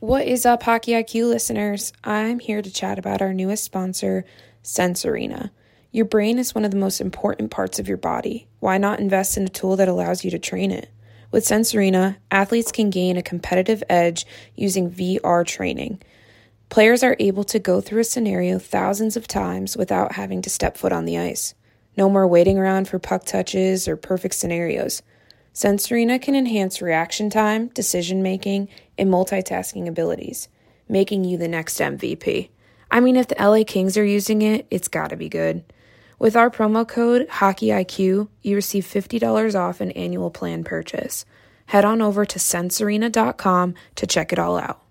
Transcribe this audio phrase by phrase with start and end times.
[0.00, 1.92] What is up, Hockey IQ listeners?
[2.02, 4.24] I'm here to chat about our newest sponsor,
[4.62, 5.52] Sense Arena.
[5.92, 8.48] Your brain is one of the most important parts of your body.
[8.60, 10.88] Why not invest in a tool that allows you to train it?
[11.30, 14.24] With Sense Arena, athletes can gain a competitive edge
[14.56, 16.00] using VR training.
[16.70, 20.78] Players are able to go through a scenario thousands of times without having to step
[20.78, 21.54] foot on the ice.
[21.98, 25.02] No more waiting around for puck touches or perfect scenarios.
[25.52, 30.48] Sense Arena can enhance reaction time, decision making, and multitasking abilities,
[30.88, 32.50] making you the next MVP.
[32.90, 35.64] I mean, if the LA Kings are using it, it's gotta be good.
[36.18, 41.24] With our promo code HockeyIQ, you receive $50 off an annual plan purchase.
[41.66, 44.82] Head on over to sensearena.com to check it all out.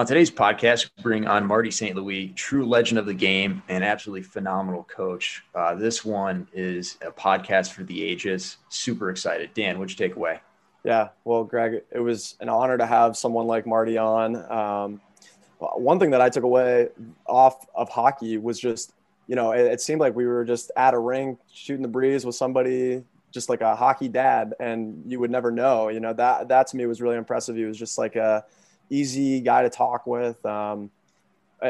[0.00, 1.94] On today's podcast, we bring on Marty St.
[1.94, 5.44] Louis, true legend of the game and absolutely phenomenal coach.
[5.54, 8.56] Uh, this one is a podcast for the ages.
[8.70, 9.50] Super excited.
[9.52, 10.40] Dan, what'd you take away?
[10.84, 14.36] Yeah, well, Greg, it was an honor to have someone like Marty on.
[14.50, 15.02] Um,
[15.58, 16.88] one thing that I took away
[17.26, 18.94] off of hockey was just,
[19.26, 22.24] you know, it, it seemed like we were just at a rink shooting the breeze
[22.24, 25.88] with somebody just like a hockey dad, and you would never know.
[25.88, 27.54] You know that that to me was really impressive.
[27.54, 28.44] He was just like a
[28.90, 30.44] easy guy to talk with.
[30.44, 30.90] Um,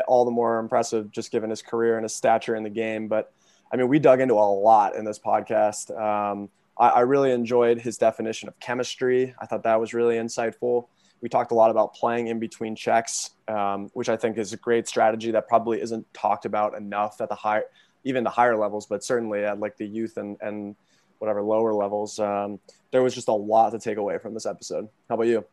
[0.06, 3.08] all the more impressive just given his career and his stature in the game.
[3.08, 3.32] But
[3.72, 5.90] I mean, we dug into a lot in this podcast.
[5.90, 9.34] Um, I, I, really enjoyed his definition of chemistry.
[9.38, 10.86] I thought that was really insightful.
[11.20, 14.56] We talked a lot about playing in between checks, um, which I think is a
[14.56, 17.62] great strategy that probably isn't talked about enough at the high,
[18.04, 20.76] even the higher levels, but certainly at like the youth and, and
[21.18, 22.18] whatever lower levels.
[22.18, 22.58] Um,
[22.90, 24.88] there was just a lot to take away from this episode.
[25.08, 25.44] How about you?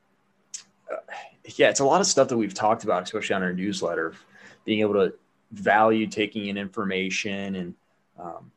[1.56, 4.14] Yeah, it's a lot of stuff that we've talked about, especially on our newsletter,
[4.66, 5.14] being able to
[5.52, 7.74] value taking in information and
[8.20, 8.52] um,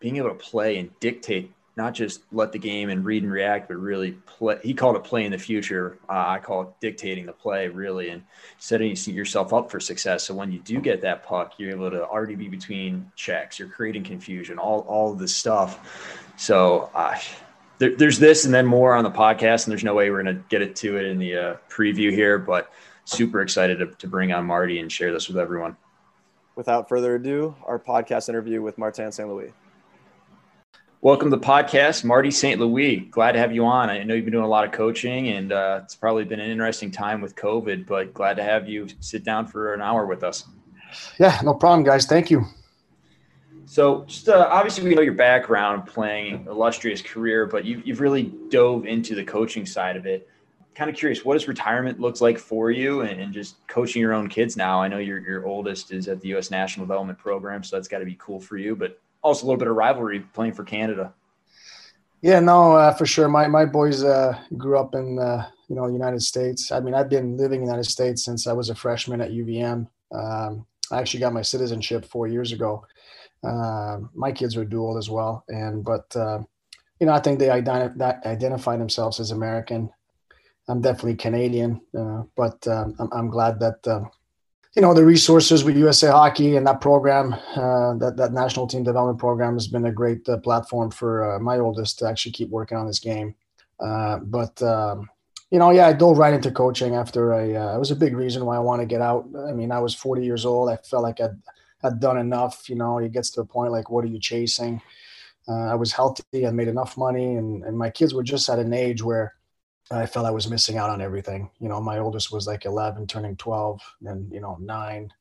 [0.00, 3.68] being able to play and dictate, not just let the game and read and react,
[3.68, 4.58] but really play.
[4.62, 5.98] He called it play in the future.
[6.08, 8.24] Uh, I call it dictating the play, really, and
[8.58, 10.24] setting yourself up for success.
[10.24, 13.58] So when you do get that puck, you're able to already be between checks.
[13.58, 16.32] You're creating confusion, all all of this stuff.
[16.36, 16.90] So.
[16.94, 17.18] Uh,
[17.82, 20.36] there, there's this and then more on the podcast, and there's no way we're going
[20.36, 22.70] to get it to it in the uh, preview here, but
[23.06, 25.76] super excited to, to bring on Marty and share this with everyone.
[26.54, 29.28] Without further ado, our podcast interview with Martin St.
[29.28, 29.52] Louis.
[31.00, 32.60] Welcome to the podcast, Marty St.
[32.60, 33.00] Louis.
[33.10, 33.90] Glad to have you on.
[33.90, 36.48] I know you've been doing a lot of coaching, and uh, it's probably been an
[36.48, 40.22] interesting time with COVID, but glad to have you sit down for an hour with
[40.22, 40.46] us.
[41.18, 42.06] Yeah, no problem, guys.
[42.06, 42.44] Thank you.
[43.64, 48.32] So, just uh, obviously, we know your background, playing illustrious career, but you've, you've really
[48.48, 50.28] dove into the coaching side of it.
[50.74, 54.14] Kind of curious, what does retirement looks like for you, and, and, just coaching your
[54.14, 54.80] own kids now?
[54.80, 56.50] I know your your oldest is at the U.S.
[56.50, 58.74] National Development Program, so that's got to be cool for you.
[58.74, 61.12] But also a little bit of rivalry playing for Canada.
[62.22, 63.28] Yeah, no, uh, for sure.
[63.28, 66.70] My my boys uh, grew up in uh, you know the United States.
[66.70, 69.30] I mean, I've been living in the United States since I was a freshman at
[69.30, 69.88] UVM.
[70.12, 72.84] Um, I actually got my citizenship four years ago.
[73.42, 76.38] Uh, my kids are dual as well, and but uh,
[77.00, 79.90] you know I think they ident- identify themselves as American.
[80.68, 84.10] I'm definitely Canadian, uh, but um, I'm, I'm, glad that um,
[84.76, 88.84] you know the resources with USA Hockey and that program, uh, that that national team
[88.84, 92.78] development program, has been a great uh, platform for my oldest to actually keep working
[92.78, 93.34] on his game.
[93.78, 95.08] but um,
[95.52, 97.52] you know, yeah, I dove right into coaching after I.
[97.54, 99.28] Uh, it was a big reason why I want to get out.
[99.46, 100.70] I mean, I was 40 years old.
[100.70, 101.36] I felt like I'd
[101.82, 102.68] had done enough.
[102.68, 104.80] You know, it gets to a point like, what are you chasing?
[105.48, 106.46] Uh, I was healthy.
[106.46, 109.34] I made enough money, and and my kids were just at an age where
[109.90, 111.50] I felt I was missing out on everything.
[111.58, 115.12] You know, my oldest was like 11, turning 12, and you know, nine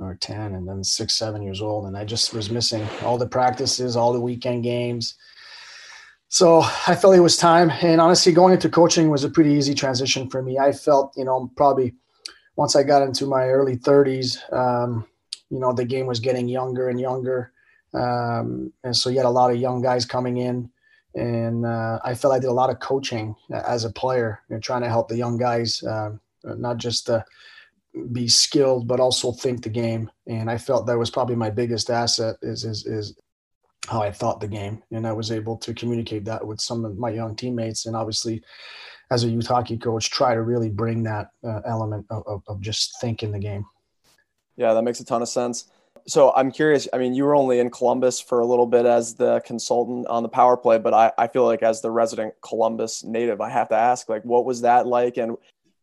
[0.00, 3.26] or 10, and then six, seven years old, and I just was missing all the
[3.26, 5.16] practices, all the weekend games.
[6.28, 9.74] So I felt it was time, and honestly, going into coaching was a pretty easy
[9.74, 10.58] transition for me.
[10.58, 11.94] I felt, you know, probably
[12.56, 15.06] once I got into my early 30s, um,
[15.50, 17.52] you know the game was getting younger and younger,
[17.94, 20.70] um, and so you had a lot of young guys coming in,
[21.14, 24.60] and uh, I felt I did a lot of coaching as a player, you know,
[24.60, 26.10] trying to help the young guys, uh,
[26.44, 27.22] not just uh,
[28.12, 30.10] be skilled but also think the game.
[30.26, 33.18] And I felt that was probably my biggest asset is is is
[33.86, 36.98] how I thought the game, and I was able to communicate that with some of
[36.98, 38.42] my young teammates, and obviously
[39.10, 42.60] as a youth hockey coach, try to really bring that uh, element of, of, of,
[42.60, 43.64] just thinking the game.
[44.58, 45.64] Yeah, that makes a ton of sense.
[46.06, 46.88] So I'm curious.
[46.92, 50.22] I mean, you were only in Columbus for a little bit as the consultant on
[50.22, 53.68] the power play, but I, I feel like as the resident Columbus native, I have
[53.68, 55.16] to ask, like, what was that like?
[55.16, 55.36] And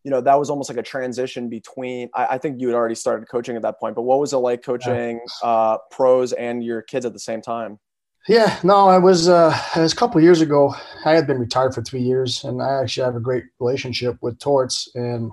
[0.04, 2.10] you know, that was almost like a transition between.
[2.14, 4.38] I, I think you had already started coaching at that point, but what was it
[4.38, 7.80] like coaching uh, pros and your kids at the same time?
[8.28, 9.30] Yeah, no, I was.
[9.30, 10.76] Uh, it was a couple years ago.
[11.06, 14.38] I had been retired for three years, and I actually have a great relationship with
[14.40, 15.32] Torts, and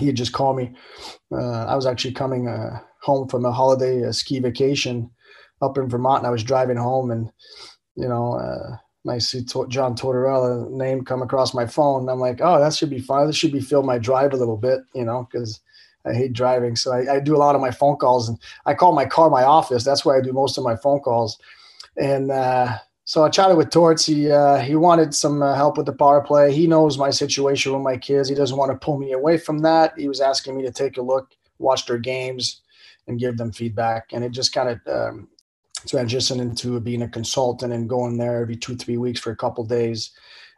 [0.00, 0.72] he had just called me.
[1.30, 5.10] Uh, I was actually coming uh, home from a holiday a ski vacation
[5.62, 7.30] up in Vermont, and I was driving home, and
[7.96, 8.76] you know, uh,
[9.10, 12.08] I see John Tortorella name come across my phone.
[12.08, 13.26] I'm like, oh, that should be fun.
[13.26, 15.60] This should be fill my drive a little bit, you know, because
[16.06, 16.76] I hate driving.
[16.76, 19.28] So I, I, do a lot of my phone calls, and I call my car
[19.28, 19.84] my office.
[19.84, 21.38] That's where I do most of my phone calls.
[21.96, 22.78] And uh,
[23.10, 24.06] so I chatted with Torts.
[24.06, 26.54] He uh, he wanted some uh, help with the power play.
[26.54, 28.28] He knows my situation with my kids.
[28.28, 29.98] He doesn't want to pull me away from that.
[29.98, 32.60] He was asking me to take a look, watch their games,
[33.08, 34.12] and give them feedback.
[34.12, 35.28] And it just kind of um,
[35.88, 39.64] transition into being a consultant and going there every two three weeks for a couple
[39.64, 40.12] days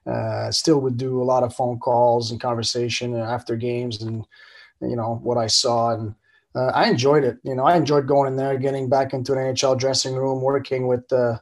[0.06, 4.26] uh, still would do a lot of phone calls and conversation after games and
[4.82, 6.12] you know what i saw and
[6.56, 9.38] uh, i enjoyed it you know i enjoyed going in there getting back into an
[9.38, 11.38] nhl dressing room working with uh,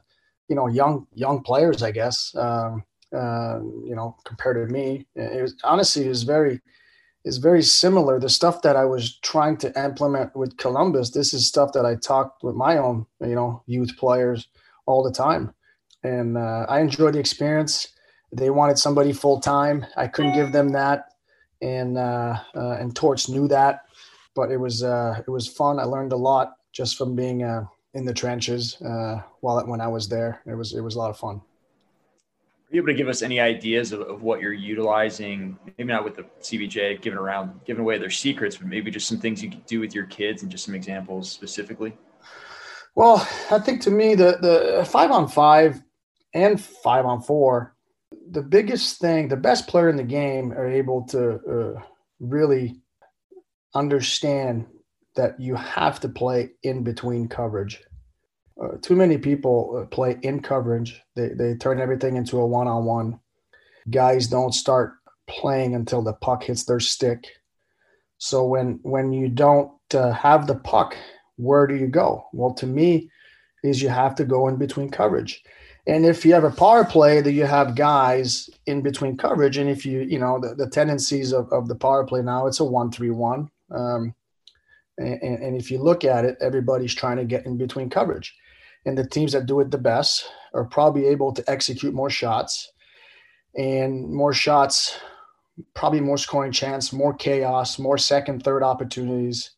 [0.51, 2.83] you know young young players i guess um,
[3.21, 3.57] uh,
[3.89, 6.61] you know compared to me it was honestly it was very
[7.23, 8.19] is very similar.
[8.19, 11.95] The stuff that I was trying to implement with Columbus, this is stuff that I
[11.95, 14.47] talked with my own, you know, youth players
[14.85, 15.53] all the time,
[16.03, 17.87] and uh, I enjoyed the experience.
[18.31, 19.85] They wanted somebody full time.
[19.97, 21.05] I couldn't give them that,
[21.61, 23.81] and uh, uh, and Torts knew that,
[24.35, 25.79] but it was uh, it was fun.
[25.79, 29.87] I learned a lot just from being uh, in the trenches uh, while when I
[29.87, 30.41] was there.
[30.45, 31.41] It was it was a lot of fun Are
[32.71, 35.57] you able to give us any ideas of, of, what you're utilizing?
[35.77, 39.19] Maybe not with the CBJ, giving around, giving away their secrets, but maybe just some
[39.19, 41.93] things you could do with your kids and just some examples specifically.
[42.95, 45.81] Well, I think to me the the five on five
[46.33, 47.75] and five on four,
[48.31, 51.81] the biggest thing, the best player in the game are able to uh,
[52.19, 52.81] really
[53.73, 54.65] understand
[55.15, 57.81] that you have to play in between coverage
[58.61, 61.01] uh, too many people uh, play in coverage.
[61.15, 63.19] They, they turn everything into a one on one.
[63.89, 64.93] Guys don't start
[65.27, 67.25] playing until the puck hits their stick.
[68.17, 70.95] So when when you don't uh, have the puck,
[71.37, 72.25] where do you go?
[72.33, 73.09] Well, to me,
[73.63, 75.41] is you have to go in between coverage.
[75.87, 79.67] And if you have a power play that you have guys in between coverage, and
[79.67, 82.63] if you, you know, the, the tendencies of, of the power play now, it's a
[82.63, 83.49] one three one.
[83.71, 84.13] Um,
[84.97, 88.35] and, and if you look at it, everybody's trying to get in between coverage.
[88.85, 92.71] And the teams that do it the best are probably able to execute more shots.
[93.55, 94.97] And more shots
[95.73, 99.51] probably more scoring chance more chaos more second third opportunities.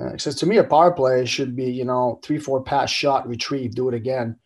[0.00, 3.74] Uh, to me a power play should be you know three four pass shot retrieve
[3.74, 4.36] do it again.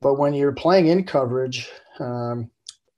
[0.00, 1.68] But when you're playing in coverage
[1.98, 2.50] um,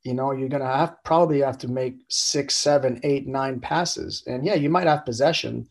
[0.02, 4.22] you know you're gonna have probably have to make six seven eight nine passes.
[4.26, 5.68] And yeah you might have possession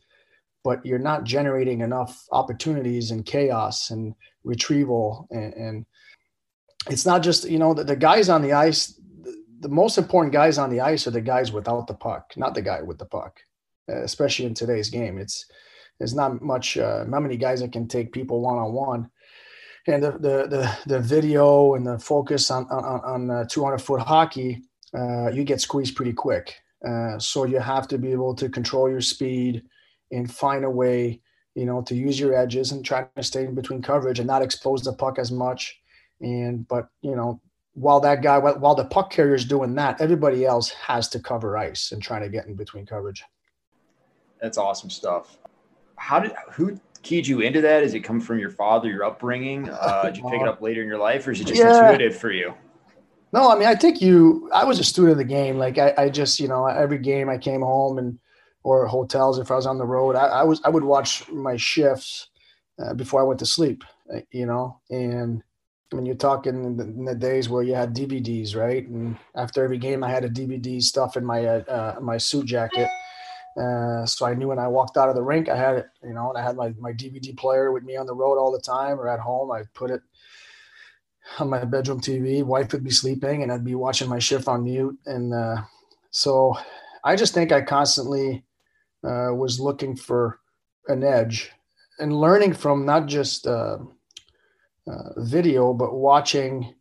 [0.63, 4.13] but you're not generating enough opportunities and chaos and
[4.43, 5.85] retrieval and, and
[6.89, 10.33] it's not just you know the, the guys on the ice the, the, most important
[10.33, 13.05] guys on the ice are the guys without the puck not the guy with the
[13.05, 13.39] puck
[13.89, 15.17] uh, especially in today's game.
[15.17, 15.45] It's
[15.97, 19.09] there's not much uh, not many guys that can take people one-on-one.
[19.87, 24.63] And the the the, the video and the focus on on, on 200 foot hockey
[24.97, 26.55] uh, you get squeezed pretty quick.
[26.87, 29.63] Uh, so you have to be able to control your speed
[30.11, 31.21] and find a way
[31.59, 34.41] you know, to use your edges and try to stay in between coverage and not
[34.41, 35.77] expose the puck as much.
[36.21, 37.41] And but you know,
[37.73, 41.57] while that guy while the puck carrier is doing that, everybody else has to cover
[41.57, 43.23] ice and trying to get in between coverage.
[44.41, 45.37] That's awesome stuff.
[45.97, 47.83] How did who keyed you into that?
[47.83, 49.69] Is it come from your father, your upbringing?
[49.69, 51.91] Uh, did you pick it up later in your life, or is it just yeah.
[51.91, 52.53] intuitive for you?
[53.33, 54.49] No, I mean, I think you.
[54.53, 55.57] I was a student of the game.
[55.57, 58.17] Like I, I just, you know, every game I came home and
[58.63, 60.15] or hotels if I was on the road.
[60.15, 62.29] I, I was I would watch my shifts
[62.81, 64.79] uh, before I went to sleep, uh, you know.
[64.89, 65.43] And
[65.91, 68.87] when you're talking in the, in the, days where you had DVDs, right?
[68.87, 72.45] And after every game, I had a DVD stuff in my uh, uh, my suit
[72.45, 72.89] jacket.
[73.59, 76.13] Uh, so I knew when I walked out of the rink, I had it, you
[76.13, 78.61] know, and I had my, my DVD player with me on the road all the
[78.61, 79.51] time or at home.
[79.51, 80.01] I'd put it
[81.39, 82.43] on my bedroom TV.
[82.43, 84.97] Wife would be sleeping and I'd be watching my shift on mute.
[85.05, 85.63] And uh,
[86.11, 86.55] so
[87.03, 88.45] I just think I constantly
[89.03, 90.39] uh, was looking for
[90.87, 91.51] an edge
[91.99, 93.77] and learning from not just uh,
[94.87, 96.73] uh, video, but watching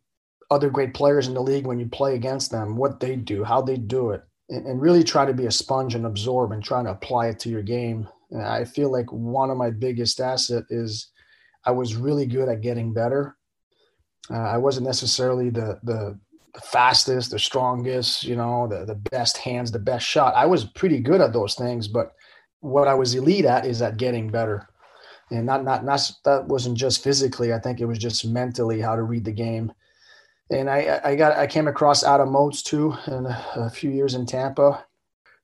[0.51, 3.61] other great players in the league when you play against them, what they do, how
[3.61, 6.85] they do it, and, and really try to be a sponge and absorb and trying
[6.85, 8.07] to apply it to your game.
[8.31, 11.09] And I feel like one of my biggest asset is
[11.65, 13.35] I was really good at getting better.
[14.31, 16.19] Uh, I wasn't necessarily the, the
[16.59, 20.33] the fastest, the strongest, you know, the, the best hands, the best shot.
[20.35, 22.13] I was pretty good at those things, but
[22.59, 24.67] what I was elite at is at getting better.
[25.31, 27.53] And not, not, not, that wasn't just physically.
[27.53, 29.71] I think it was just mentally how to read the game.
[30.51, 34.25] And I, I got, I came across Adam Oates too in a few years in
[34.25, 34.83] Tampa.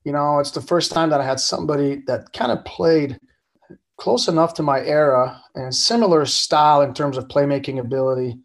[0.03, 3.19] You know, it's the first time that I had somebody that kind of played
[3.97, 8.39] close enough to my era and similar style in terms of playmaking ability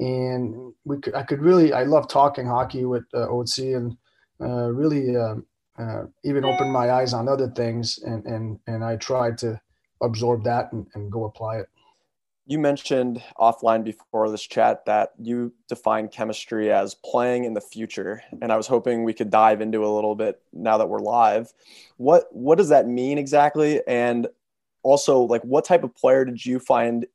[0.00, 3.96] and we could, I could really I love talking hockey with uh, OC and
[4.40, 5.36] uh, really uh,
[5.78, 9.60] uh, even opened my eyes on other things and and and I tried to
[10.02, 11.66] absorb that and, and go apply it.
[12.46, 18.22] You mentioned offline before this chat that you define chemistry as playing in the future,
[18.40, 21.52] and I was hoping we could dive into a little bit now that we're live.
[21.98, 23.82] What what does that mean exactly?
[23.86, 24.26] And
[24.82, 27.06] also, like, what type of player did you find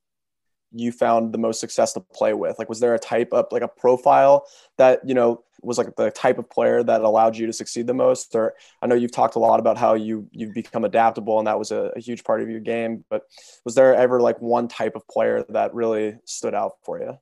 [0.75, 2.60] you found the most success to play with?
[2.60, 4.46] Like, was there a type of like a profile
[4.77, 7.94] that, you know, was like the type of player that allowed you to succeed the
[7.94, 8.36] most?
[8.36, 11.58] Or I know you've talked a lot about how you, you've become adaptable and that
[11.58, 13.24] was a, a huge part of your game, but
[13.63, 17.17] was there ever like one type of player that really stood out for you?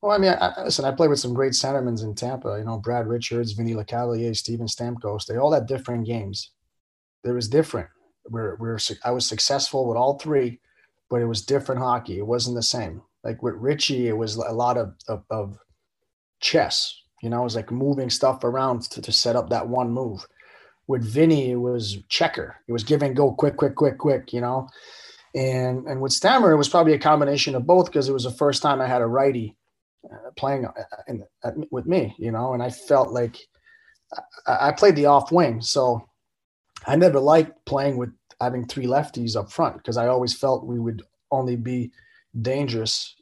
[0.00, 2.78] Well, I mean, I, listen, I played with some great centermen in Tampa, you know,
[2.78, 5.26] Brad Richards, Vinny Lecavalier, Steven Stamkos.
[5.26, 6.50] They all had different games.
[7.22, 7.88] There was different.
[8.28, 10.60] We're, we're, I was successful with all three
[11.14, 12.18] but it was different hockey.
[12.18, 13.00] It wasn't the same.
[13.22, 15.56] Like with Richie, it was a lot of, of, of
[16.40, 16.92] chess.
[17.22, 20.26] You know, it was like moving stuff around to, to set up that one move.
[20.88, 22.56] With Vinny, it was checker.
[22.66, 24.32] It was give and go, quick, quick, quick, quick.
[24.32, 24.68] You know,
[25.36, 28.32] and and with Stammer, it was probably a combination of both because it was the
[28.32, 29.56] first time I had a righty
[30.12, 30.72] uh, playing uh,
[31.06, 31.22] in,
[31.70, 32.16] with me.
[32.18, 33.38] You know, and I felt like
[34.48, 36.08] I, I played the off wing, so
[36.88, 38.10] I never liked playing with
[38.44, 41.90] having three lefties up front because I always felt we would only be
[42.42, 43.16] dangerous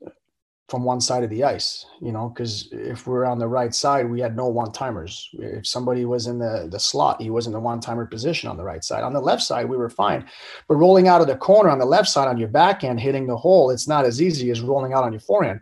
[0.69, 4.09] from one side of the ice, you know, because if we're on the right side,
[4.09, 5.29] we had no one timers.
[5.35, 8.57] If somebody was in the, the slot, he was in the one timer position on
[8.57, 9.05] the right side.
[9.05, 10.25] On the left side, we were fine.
[10.69, 13.37] But rolling out of the corner on the left side on your backhand, hitting the
[13.37, 15.61] hole, it's not as easy as rolling out on your forehand.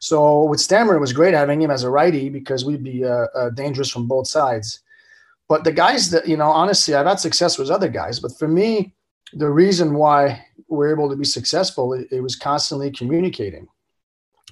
[0.00, 3.26] So with Stammer, it was great having him as a righty because we'd be uh,
[3.32, 4.80] uh, dangerous from both sides.
[5.48, 8.18] But the guys that, you know, honestly, I've had success with other guys.
[8.18, 8.94] But for me,
[9.32, 13.68] the reason why we're able to be successful, it, it was constantly communicating,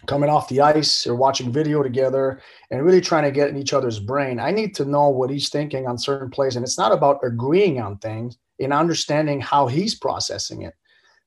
[0.06, 3.72] coming off the ice or watching video together and really trying to get in each
[3.72, 4.38] other's brain.
[4.38, 6.56] I need to know what he's thinking on certain plays.
[6.56, 10.74] And it's not about agreeing on things and understanding how he's processing it.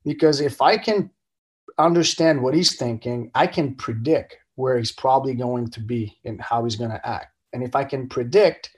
[0.05, 1.09] Because if I can
[1.77, 6.63] understand what he's thinking, I can predict where he's probably going to be and how
[6.63, 7.27] he's going to act.
[7.53, 8.71] And if I can predict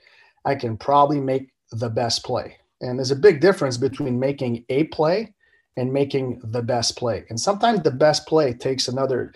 [0.44, 2.56] I can probably make the best play.
[2.80, 5.34] And there's a big difference between making a play
[5.76, 7.24] and making the best play.
[7.28, 9.32] And sometimes the best play takes another,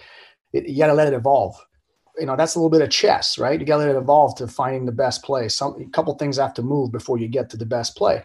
[0.53, 1.57] you got to let it evolve.
[2.19, 3.59] You know, that's a little bit of chess, right?
[3.59, 5.49] You got to let it evolve to finding the best play.
[5.49, 8.23] Some a couple things have to move before you get to the best play.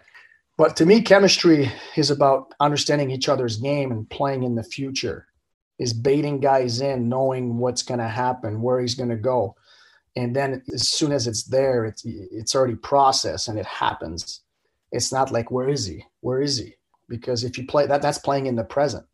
[0.58, 5.28] But to me, chemistry is about understanding each other's game and playing in the future,
[5.80, 9.56] is baiting guys in, knowing what's going to happen, where he's going to go
[10.16, 14.42] and then as soon as it's there it's it's already processed and it happens.
[14.92, 16.04] It's not like where is he?
[16.22, 16.76] Where is he?
[17.08, 19.06] Because if you play that that's playing in the present.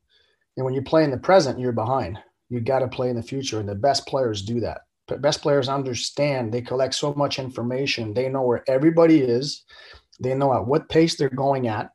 [0.58, 2.20] And when you play in the present you're behind.
[2.50, 3.60] You got to play in the future.
[3.60, 4.82] And the best players do that.
[5.08, 8.14] But best players understand they collect so much information.
[8.14, 9.64] They know where everybody is.
[10.20, 11.90] They know at what pace they're going at.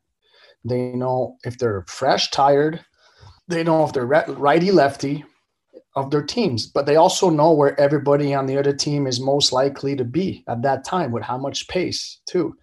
[0.63, 2.85] They know if they're fresh tired.
[3.47, 5.25] They know if they're righty lefty
[5.95, 9.51] of their teams, but they also know where everybody on the other team is most
[9.51, 12.55] likely to be at that time with how much pace too.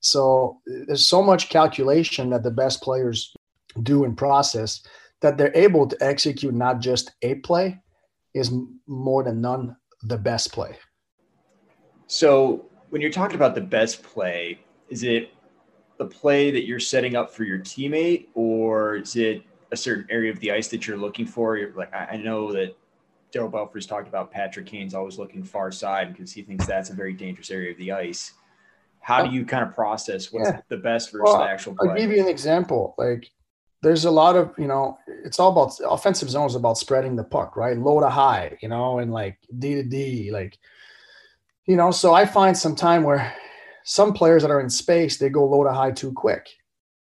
[0.00, 3.34] So there's so much calculation that the best players
[3.82, 4.82] do and process
[5.22, 7.80] that they're able to execute not just a play
[8.34, 8.52] is
[8.86, 10.76] more than none the best play.
[12.06, 14.60] So when you're talking about the best play,
[14.90, 15.30] is it
[15.96, 19.42] the play that you're setting up for your teammate or is it
[19.74, 21.58] a certain area of the ice that you're looking for.
[21.58, 22.74] You're like, I know that
[23.32, 26.94] Darryl Belfry's talked about Patrick Kane's always looking far side because he thinks that's a
[26.94, 28.32] very dangerous area of the ice.
[29.00, 30.60] How do you kind of process what's yeah.
[30.68, 31.90] the best versus well, the actual play?
[31.90, 32.94] I'll give you an example.
[32.96, 33.30] Like
[33.82, 37.56] there's a lot of, you know, it's all about offensive zones about spreading the puck,
[37.56, 37.76] right?
[37.76, 40.56] Low to high, you know, and like D to D, like,
[41.66, 43.34] you know, so I find some time where
[43.82, 46.48] some players that are in space, they go low to high too quick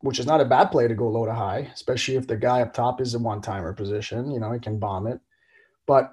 [0.05, 2.61] which is not a bad play to go low to high, especially if the guy
[2.61, 4.31] up top is a one timer position.
[4.31, 5.19] You know, he can bomb it.
[5.87, 6.13] But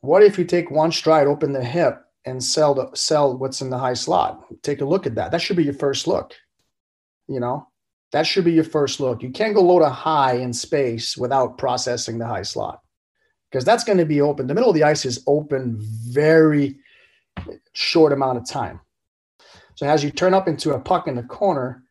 [0.00, 3.68] what if you take one stride, open the hip, and sell the, sell what's in
[3.68, 4.42] the high slot?
[4.62, 5.30] Take a look at that.
[5.30, 6.34] That should be your first look.
[7.26, 7.68] You know,
[8.12, 9.22] that should be your first look.
[9.22, 12.80] You can't go low to high in space without processing the high slot
[13.50, 14.46] because that's going to be open.
[14.46, 16.78] The middle of the ice is open very
[17.74, 18.80] short amount of time.
[19.74, 21.84] So as you turn up into a puck in the corner,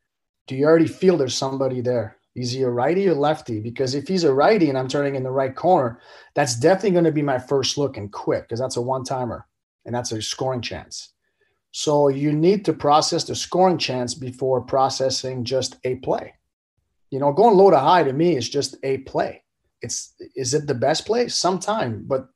[0.47, 2.17] do you already feel there's somebody there?
[2.35, 3.59] Is he a righty or lefty?
[3.59, 5.99] Because if he's a righty and I'm turning in the right corner,
[6.35, 9.47] that's definitely going to be my first look and quick because that's a one timer
[9.85, 11.13] and that's a scoring chance.
[11.71, 16.33] So you need to process the scoring chance before processing just a play.
[17.09, 19.43] You know, going low to high to me is just a play.
[19.81, 21.27] It's is it the best play?
[21.27, 22.27] Sometime, but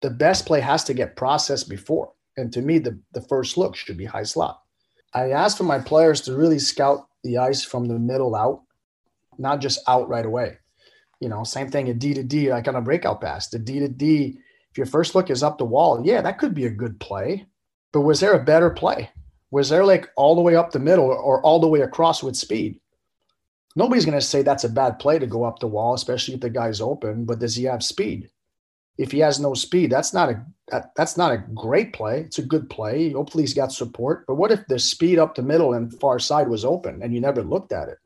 [0.00, 2.12] the best play has to get processed before.
[2.36, 4.60] And to me, the, the first look should be high slot.
[5.12, 8.62] I asked for my players to really scout the ice from the middle out,
[9.38, 10.58] not just out right away.
[11.20, 13.48] You know, same thing at D to D, like on a breakout pass.
[13.48, 14.38] The D to D,
[14.70, 17.46] if your first look is up the wall, yeah, that could be a good play.
[17.92, 19.10] But was there a better play?
[19.50, 22.36] Was there like all the way up the middle or all the way across with
[22.36, 22.80] speed?
[23.76, 26.40] Nobody's going to say that's a bad play to go up the wall, especially if
[26.40, 27.24] the guy's open.
[27.24, 28.30] But does he have speed?
[28.98, 32.20] If he has no speed, that's not a that, that's not a great play.
[32.20, 33.12] It's a good play.
[33.12, 34.26] Hopefully he's got support.
[34.26, 37.20] But what if the speed up the middle and far side was open and you
[37.20, 37.98] never looked at it?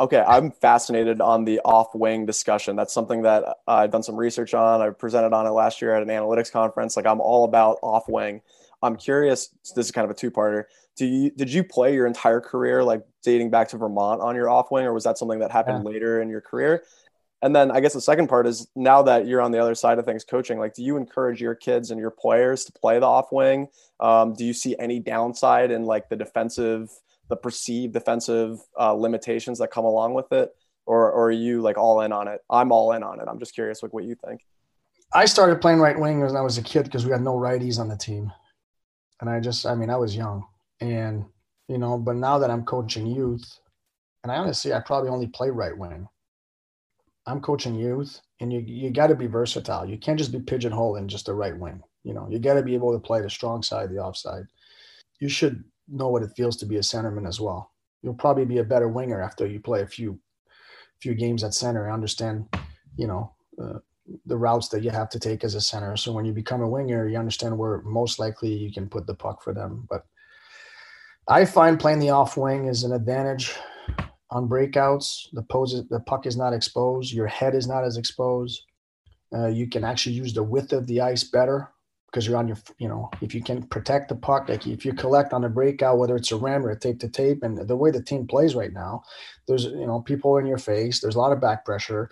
[0.00, 2.76] Okay, I'm fascinated on the off wing discussion.
[2.76, 4.80] That's something that uh, I've done some research on.
[4.80, 6.96] I presented on it last year at an analytics conference.
[6.96, 8.40] Like I'm all about off wing.
[8.80, 9.48] I'm curious.
[9.74, 10.64] This is kind of a two parter.
[10.96, 14.48] Do you did you play your entire career like dating back to Vermont on your
[14.48, 15.90] off wing, or was that something that happened yeah.
[15.90, 16.84] later in your career?
[17.40, 19.98] And then I guess the second part is now that you're on the other side
[19.98, 23.06] of things coaching, like do you encourage your kids and your players to play the
[23.06, 23.68] off wing?
[24.00, 26.90] Um, do you see any downside in like the defensive,
[27.28, 30.50] the perceived defensive uh, limitations that come along with it?
[30.84, 32.40] Or, or are you like all in on it?
[32.50, 33.26] I'm all in on it.
[33.28, 34.40] I'm just curious like what you think.
[35.14, 37.78] I started playing right wing when I was a kid because we had no righties
[37.78, 38.32] on the team.
[39.20, 40.44] And I just, I mean, I was young.
[40.80, 41.24] And,
[41.68, 43.58] you know, but now that I'm coaching youth,
[44.22, 46.08] and I honestly, I probably only play right wing
[47.28, 49.84] I'm coaching youth, and you you got to be versatile.
[49.84, 51.82] You can't just be pigeonholed in just the right wing.
[52.02, 54.46] You know, you got to be able to play the strong side, the offside.
[55.20, 57.72] You should know what it feels to be a centerman as well.
[58.02, 60.18] You'll probably be a better winger after you play a few
[61.02, 61.88] few games at center.
[61.88, 62.46] I understand,
[62.96, 63.32] you know,
[63.62, 63.78] uh,
[64.24, 65.96] the routes that you have to take as a center.
[65.96, 69.14] So when you become a winger, you understand where most likely you can put the
[69.14, 69.86] puck for them.
[69.90, 70.06] But
[71.28, 73.54] I find playing the off wing is an advantage
[74.30, 75.28] on breakouts.
[75.32, 77.12] The pose, the puck is not exposed.
[77.12, 78.62] Your head is not as exposed.
[79.34, 81.70] Uh, you can actually use the width of the ice better
[82.06, 84.94] because you're on your, you know, if you can protect the puck, like if you
[84.94, 87.76] collect on a breakout, whether it's a ram or a tape to tape, and the
[87.76, 89.02] way the team plays right now,
[89.46, 91.00] there's, you know, people in your face.
[91.00, 92.10] There's a lot of back pressure,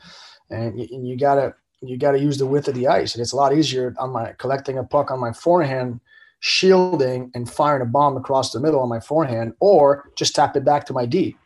[0.50, 3.14] and you, you gotta you gotta use the width of the ice.
[3.14, 6.00] And it's a lot easier on my collecting a puck on my forehand
[6.40, 10.64] shielding and firing a bomb across the middle on my forehand, or just tap it
[10.64, 11.36] back to my D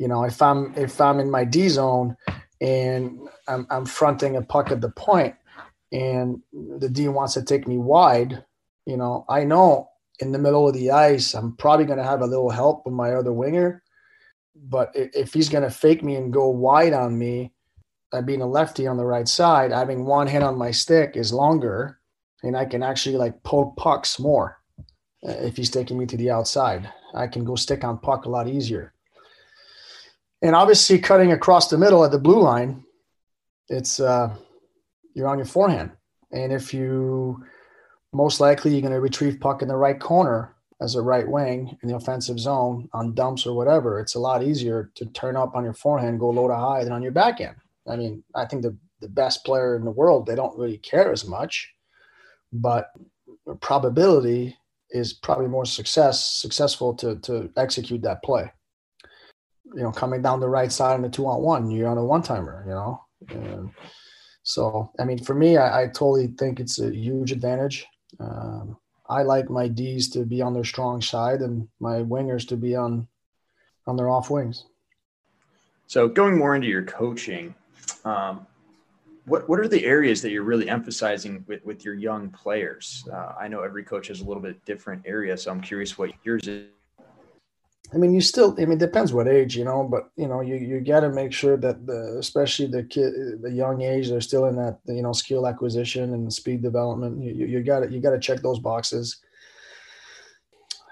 [0.00, 2.16] you know, if I'm if I'm in my D zone
[2.58, 5.34] and I'm, I'm fronting a puck at the point
[5.92, 8.42] and the D wants to take me wide,
[8.86, 12.22] you know, I know in the middle of the ice, I'm probably going to have
[12.22, 13.82] a little help with my other winger.
[14.56, 17.52] But if he's going to fake me and go wide on me,
[18.12, 21.30] uh, being a lefty on the right side, having one hand on my stick is
[21.30, 22.00] longer,
[22.42, 24.60] and I can actually like poke pucks more
[25.28, 26.90] uh, if he's taking me to the outside.
[27.14, 28.94] I can go stick on puck a lot easier.
[30.42, 32.84] And obviously, cutting across the middle at the blue line,
[33.68, 34.34] it's uh,
[35.14, 35.92] you're on your forehand.
[36.32, 37.44] And if you
[38.12, 41.76] most likely you're going to retrieve puck in the right corner as a right wing
[41.82, 45.54] in the offensive zone on dumps or whatever, it's a lot easier to turn up
[45.54, 47.56] on your forehand, go low to high than on your backhand.
[47.86, 51.12] I mean, I think the, the best player in the world, they don't really care
[51.12, 51.72] as much,
[52.52, 52.90] but
[53.60, 54.56] probability
[54.90, 58.50] is probably more success successful to to execute that play
[59.74, 62.04] you know, coming down the right side on the two on one, you're on a
[62.04, 63.04] one timer, you know.
[63.28, 63.70] And
[64.42, 67.86] so, I mean, for me, I, I totally think it's a huge advantage.
[68.18, 68.76] Um,
[69.08, 72.76] I like my D's to be on their strong side and my wingers to be
[72.76, 73.08] on
[73.86, 74.66] on their off wings.
[75.86, 77.54] So, going more into your coaching,
[78.04, 78.46] um,
[79.24, 83.04] what what are the areas that you're really emphasizing with, with your young players?
[83.12, 86.10] Uh, I know every coach has a little bit different area, so I'm curious what
[86.24, 86.66] yours is
[87.92, 90.42] I mean, you still, I mean, it depends what age, you know, but you know,
[90.42, 94.20] you, you got to make sure that the, especially the kid, the young age, they're
[94.20, 97.20] still in that, you know, skill acquisition and speed development.
[97.22, 99.18] You, you got to, you got to check those boxes.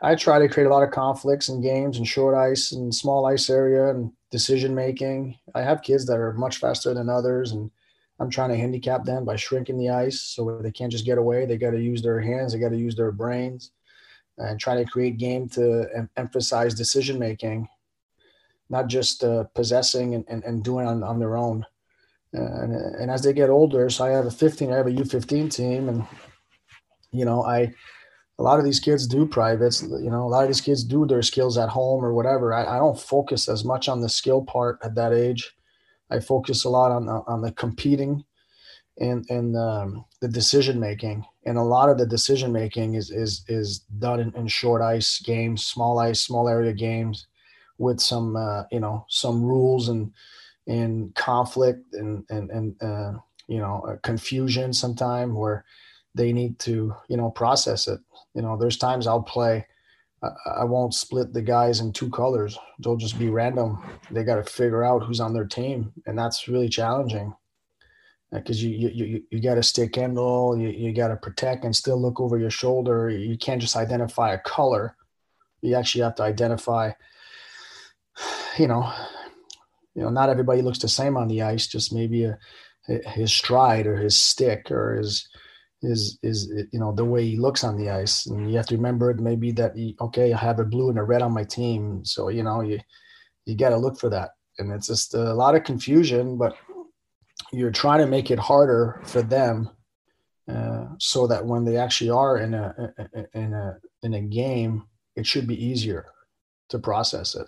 [0.02, 3.26] I try to create a lot of conflicts in games and short ice and small
[3.26, 5.36] ice area and decision making.
[5.54, 7.70] I have kids that are much faster than others, and
[8.18, 11.46] I'm trying to handicap them by shrinking the ice so they can't just get away.
[11.46, 13.70] They got to use their hands, they got to use their brains
[14.38, 17.68] and trying to create game to em- emphasize decision making,
[18.70, 21.64] not just uh, possessing and, and, and, doing on, on their own.
[22.32, 25.52] And, and as they get older, so I have a 15, I have a U15
[25.52, 26.06] team, and
[27.10, 27.72] you know I
[28.38, 29.82] a lot of these kids do privates.
[29.82, 32.54] You know, a lot of these kids do their skills at home or whatever.
[32.54, 35.54] I, I don't focus as much on the skill part at that age.
[36.10, 38.24] I focus a lot on the, on the competing
[39.00, 41.24] and and um, the decision making.
[41.44, 45.20] And a lot of the decision making is is is done in, in, short ice
[45.20, 47.26] games, small ice, small area games,
[47.78, 50.12] with some uh, you know some rules and
[50.66, 53.12] and conflict and and and uh,
[53.46, 55.64] you know confusion sometime where
[56.14, 58.00] they need to you know process it.
[58.34, 59.66] You know there's times i'll play
[60.46, 62.58] I, won't split the guys in two colors.
[62.80, 63.78] They'll just be random.
[64.10, 67.34] They got to figure out who's on their team and that's really challenging
[68.32, 71.74] because you you you, you got to stick handle you, you got to protect and
[71.74, 73.08] still look over your shoulder.
[73.08, 74.96] You can't just identify a color.
[75.62, 76.92] You actually have to identify
[78.58, 78.92] you know
[79.94, 82.38] you know not everybody looks the same on the ice just maybe a,
[82.88, 85.28] his stride or his stick or his
[85.82, 88.26] is is you know the way he looks on the ice.
[88.26, 90.98] And you have to remember it maybe that he, okay i have a blue and
[90.98, 92.04] a red on my team.
[92.04, 92.80] So you know you
[93.46, 94.30] you got to look for that.
[94.58, 96.56] And it's just a lot of confusion but
[97.52, 99.70] you're trying to make it harder for them
[100.48, 102.94] uh, so that when they actually are in a
[103.34, 104.84] in a in a game
[105.16, 106.06] it should be easier
[106.68, 107.46] to process it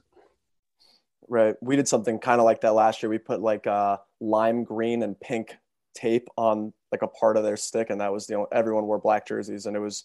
[1.28, 4.64] right we did something kind of like that last year we put like uh lime
[4.64, 5.56] green and pink
[5.94, 8.98] tape on like a part of their stick, and that was the only, everyone wore
[8.98, 10.04] black jerseys, and it was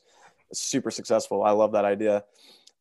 [0.53, 1.43] super successful.
[1.43, 2.23] I love that idea.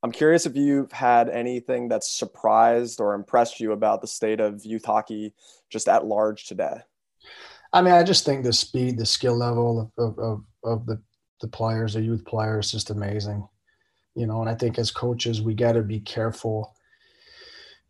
[0.02, 4.64] I'm curious if you've had anything that's surprised or impressed you about the state of
[4.64, 5.32] youth hockey
[5.70, 6.76] just at large today.
[7.72, 11.02] I mean, I just think the speed, the skill level of, of, of the,
[11.40, 13.46] the players, the youth players, just amazing.
[14.14, 16.74] You know, and I think as coaches, we got to be careful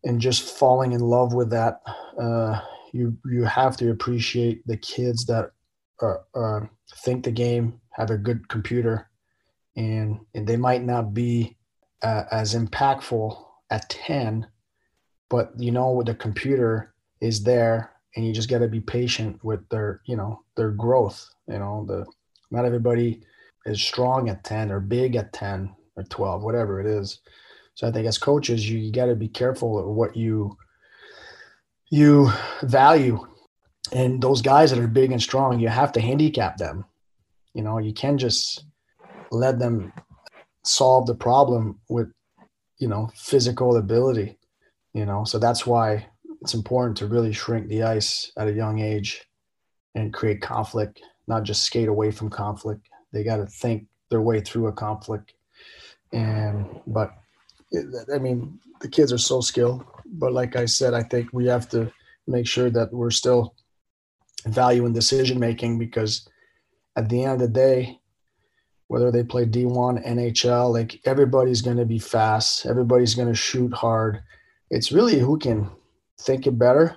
[0.05, 1.81] and just falling in love with that.
[2.18, 2.61] Uh,
[2.92, 5.51] you you have to appreciate the kids that
[6.01, 6.61] are, uh,
[6.99, 9.11] think the game, have a good computer,
[9.77, 11.57] and and they might not be
[12.03, 13.37] uh, as impactful
[13.70, 14.47] at ten,
[15.29, 19.42] but you know with the computer is there, and you just got to be patient
[19.44, 21.29] with their you know their growth.
[21.48, 22.07] You know the
[22.50, 23.22] not everybody
[23.66, 27.20] is strong at ten or big at ten or twelve, whatever it is.
[27.74, 30.57] So I think as coaches, you, you got to be careful of what you
[31.90, 32.31] you
[32.62, 33.27] value.
[33.92, 36.85] And those guys that are big and strong, you have to handicap them.
[37.53, 38.64] You know, you can just
[39.31, 39.92] let them
[40.64, 42.11] solve the problem with,
[42.79, 44.38] you know, physical ability.
[44.94, 46.07] You know, so that's why
[46.44, 49.26] it's important to really shrink the ice at a young age
[49.94, 52.88] and create conflict, not just skate away from conflict.
[53.12, 55.35] They got to think their way through a conflict.
[56.12, 57.12] And, but
[58.14, 61.68] I mean, the kids are so skilled but like I said, I think we have
[61.70, 61.92] to
[62.26, 63.54] make sure that we're still
[64.46, 66.28] valuing decision making because
[66.96, 67.98] at the end of the day,
[68.88, 73.72] whether they play D1, NHL, like everybody's going to be fast, everybody's going to shoot
[73.72, 74.22] hard.
[74.70, 75.70] It's really who can
[76.20, 76.96] think it better.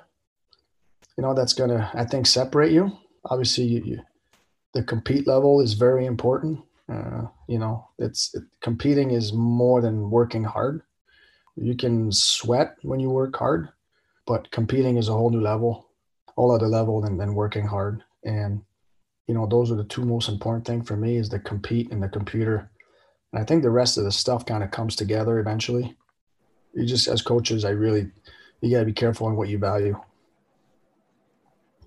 [1.17, 2.91] You know, that's going to, I think, separate you.
[3.25, 3.99] Obviously, you, you,
[4.73, 6.59] the compete level is very important.
[6.91, 10.83] Uh, you know, it's it, competing is more than working hard.
[11.55, 13.69] You can sweat when you work hard,
[14.25, 15.87] but competing is a whole new level,
[16.35, 18.03] whole other level than, than working hard.
[18.23, 18.61] And
[19.27, 22.01] you know, those are the two most important thing for me is the compete and
[22.01, 22.69] the computer.
[23.31, 25.95] And I think the rest of the stuff kind of comes together eventually.
[26.73, 28.09] You just as coaches, I really
[28.61, 29.99] you got to be careful in what you value.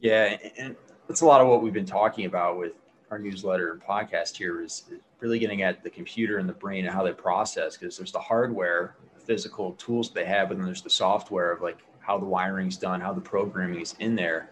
[0.00, 0.76] Yeah, and
[1.08, 2.72] that's a lot of what we've been talking about with
[3.10, 4.84] our newsletter and podcast here is
[5.18, 8.20] really getting at the computer and the brain and how they process because there's the
[8.20, 12.76] hardware physical tools they have, but then there's the software of like how the wiring's
[12.76, 14.50] done, how the programming is in there.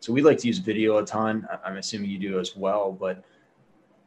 [0.00, 1.46] So we like to use video a ton.
[1.64, 3.22] I'm assuming you do as well, but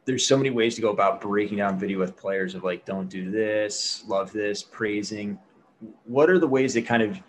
[0.04, 3.08] there's so many ways to go about breaking down video with players of like, don't
[3.08, 5.38] do this, love this, praising.
[6.04, 7.20] What are the ways that kind of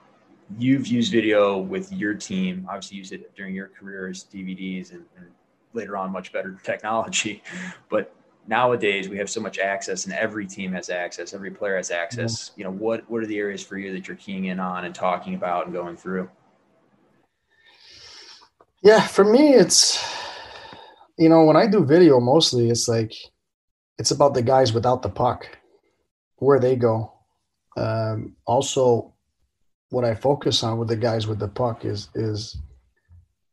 [0.57, 2.65] you've used video with your team?
[2.69, 5.27] Obviously, used it during your career as DVDs and, and
[5.73, 7.43] later on much better technology.
[7.89, 8.13] But
[8.47, 12.51] nowadays we have so much access and every team has access every player has access
[12.55, 14.93] you know what what are the areas for you that you're keying in on and
[14.93, 16.29] talking about and going through
[18.83, 20.03] yeah for me it's
[21.17, 23.13] you know when i do video mostly it's like
[23.97, 25.47] it's about the guys without the puck
[26.37, 27.11] where they go
[27.77, 29.14] um, also
[29.89, 32.57] what i focus on with the guys with the puck is is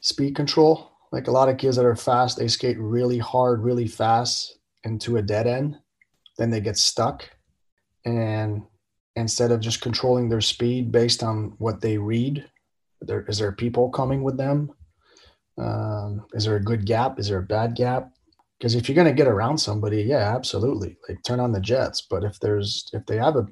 [0.00, 3.86] speed control like a lot of kids that are fast they skate really hard really
[3.86, 5.78] fast into a dead end,
[6.38, 7.28] then they get stuck.
[8.04, 8.62] And
[9.16, 12.44] instead of just controlling their speed based on what they read,
[13.00, 14.72] there, is there people coming with them?
[15.58, 17.18] Um, is there a good gap?
[17.18, 18.12] Is there a bad gap?
[18.62, 22.00] because if you're going to get around somebody, yeah, absolutely, like turn on the jets.
[22.00, 23.48] But if there's if they have a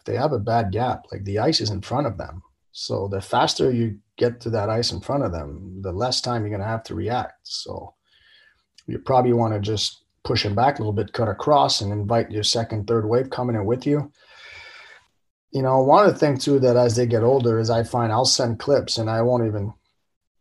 [0.00, 3.08] if they have a bad gap, like the ice is in front of them, so
[3.08, 6.50] the faster you get to that ice in front of them, the less time you're
[6.50, 7.34] going to have to react.
[7.42, 7.94] So
[8.86, 12.30] you probably want to just push them back a little bit, cut across, and invite
[12.30, 14.10] your second, third wave coming in with you.
[15.52, 18.12] You know, one of the things too that as they get older is I find
[18.12, 19.72] I'll send clips and I won't even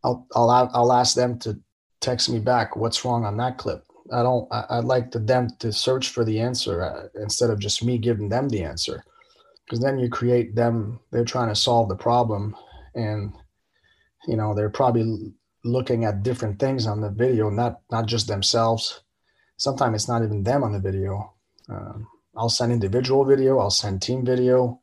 [0.04, 1.60] I'll I'll I'll ask them to
[2.00, 3.84] text me back what's wrong on that clip.
[4.14, 4.48] I don't.
[4.52, 7.98] I, would like to, them to search for the answer uh, instead of just me
[7.98, 9.04] giving them the answer,
[9.70, 11.00] because then you create them.
[11.12, 12.56] They're trying to solve the problem,
[12.96, 13.34] and
[14.28, 19.02] you know they're probably looking at different things on the video, not not just themselves.
[19.58, 21.34] Sometimes it's not even them on the video.
[21.70, 23.60] Um, I'll send individual video.
[23.60, 24.82] I'll send team video.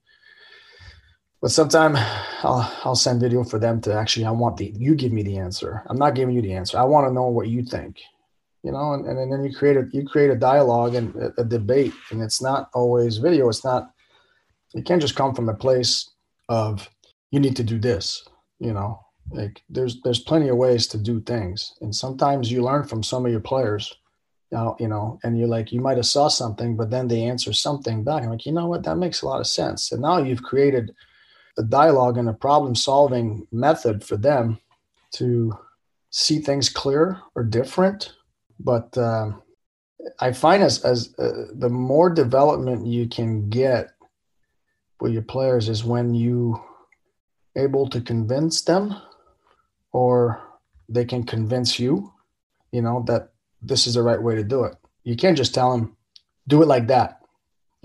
[1.42, 1.98] But sometimes
[2.44, 5.38] I'll I'll send video for them to actually I want the you give me the
[5.38, 5.82] answer.
[5.86, 6.78] I'm not giving you the answer.
[6.78, 8.00] I want to know what you think.
[8.62, 11.44] You know, and, and then you create a you create a dialogue and a, a
[11.44, 11.92] debate.
[12.12, 13.48] And it's not always video.
[13.48, 13.90] It's not
[14.74, 16.10] it can't just come from a place
[16.48, 16.88] of
[17.30, 18.26] you need to do this,
[18.58, 19.00] you know.
[19.30, 21.74] Like there's there's plenty of ways to do things.
[21.80, 23.92] And sometimes you learn from some of your players
[24.52, 27.52] now, you know, and you're like, you might have saw something, but then they answer
[27.52, 28.22] something back.
[28.22, 28.84] I'm like, you know what?
[28.84, 29.90] That makes a lot of sense.
[29.90, 30.94] And now you've created
[31.58, 34.60] a dialogue and a problem solving method for them
[35.14, 35.52] to
[36.10, 38.14] see things clear or different.
[38.60, 39.32] But uh,
[40.20, 43.90] I find as, as uh, the more development you can get
[45.00, 46.62] with your players is when you
[47.56, 48.94] able to convince them
[49.92, 50.42] or
[50.88, 52.12] they can convince you,
[52.72, 53.30] you know, that
[53.62, 54.74] this is the right way to do it.
[55.04, 55.96] You can't just tell them,
[56.48, 57.20] do it like that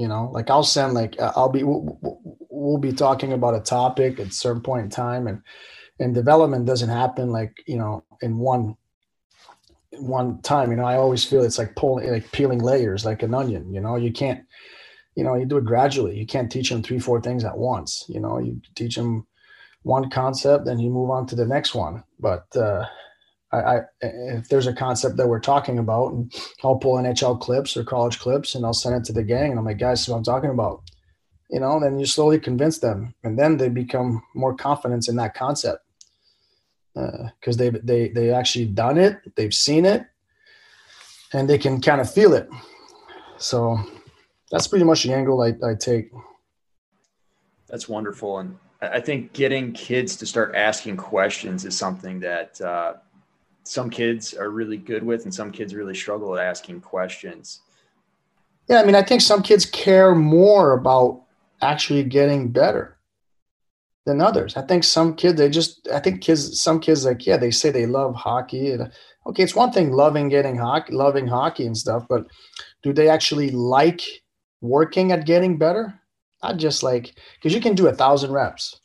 [0.01, 0.31] you know?
[0.33, 1.99] Like i'll send like uh, i'll be we'll,
[2.49, 5.43] we'll, be talking about a topic at a certain point in time and
[5.99, 8.75] and development doesn't happen like you know in one
[9.91, 10.85] one time you know?
[10.85, 13.95] I always feel it's like pulling like peeling layers like an onion you know?
[13.95, 14.43] You can't
[15.15, 18.05] you know you do it gradually you can't teach them three four things at once
[18.07, 19.25] you know you teach them
[19.83, 22.85] one concept then you move on to the next one but uh
[23.53, 27.75] I, I, if there's a concept that we're talking about, and I'll pull NHL clips
[27.75, 30.03] or college clips, and I'll send it to the gang, and I'm like, guys, this
[30.03, 30.83] is what I'm talking about.
[31.49, 35.33] You know, then you slowly convince them, and then they become more confident in that
[35.33, 35.83] concept
[36.93, 40.05] because uh, they they they actually done it, they've seen it,
[41.33, 42.49] and they can kind of feel it.
[43.37, 43.79] So
[44.51, 46.11] that's pretty much the angle I, I take.
[47.67, 52.61] That's wonderful, and I think getting kids to start asking questions is something that.
[52.61, 52.93] Uh,
[53.63, 57.61] some kids are really good with and some kids really struggle at asking questions.
[58.67, 61.23] Yeah, I mean, I think some kids care more about
[61.61, 62.97] actually getting better
[64.05, 64.57] than others.
[64.57, 67.69] I think some kids, they just, I think kids, some kids, like, yeah, they say
[67.69, 68.71] they love hockey.
[68.71, 68.91] And,
[69.27, 72.25] okay, it's one thing loving getting hockey, loving hockey and stuff, but
[72.81, 74.01] do they actually like
[74.61, 75.99] working at getting better?
[76.41, 78.79] Not just like, because you can do a thousand reps,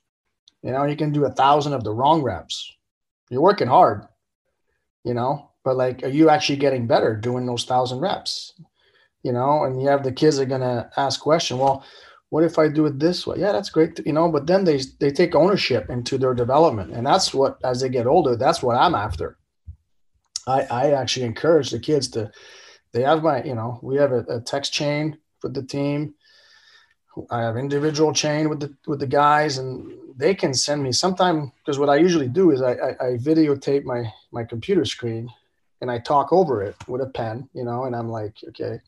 [0.63, 2.73] you know, you can do a thousand of the wrong reps.
[3.31, 4.07] You're working hard,
[5.07, 8.53] you know but like are you actually getting better doing those thousand reps
[9.23, 11.85] you know and you have the kids are going to ask question well
[12.31, 14.81] what if i do it this way yeah that's great you know but then they
[14.99, 18.77] they take ownership into their development and that's what as they get older that's what
[18.77, 19.39] i'm after
[20.49, 22.31] i i actually encourage the kids to
[22.93, 26.15] they have my you know we have a, a text chain with the team
[27.31, 31.53] i have individual chain with the with the guys and they can send me sometime
[31.59, 35.29] because what I usually do is I, I, I, videotape my my computer screen
[35.81, 38.81] and I talk over it with a pen, you know, and I'm like, okay.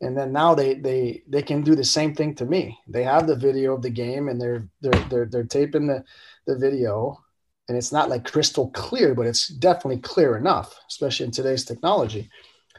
[0.00, 2.78] And then now they they they can do the same thing to me.
[2.86, 6.04] They have the video of the game and they're they're they're they're taping the
[6.46, 7.18] the video
[7.68, 12.30] and it's not like crystal clear, but it's definitely clear enough, especially in today's technology.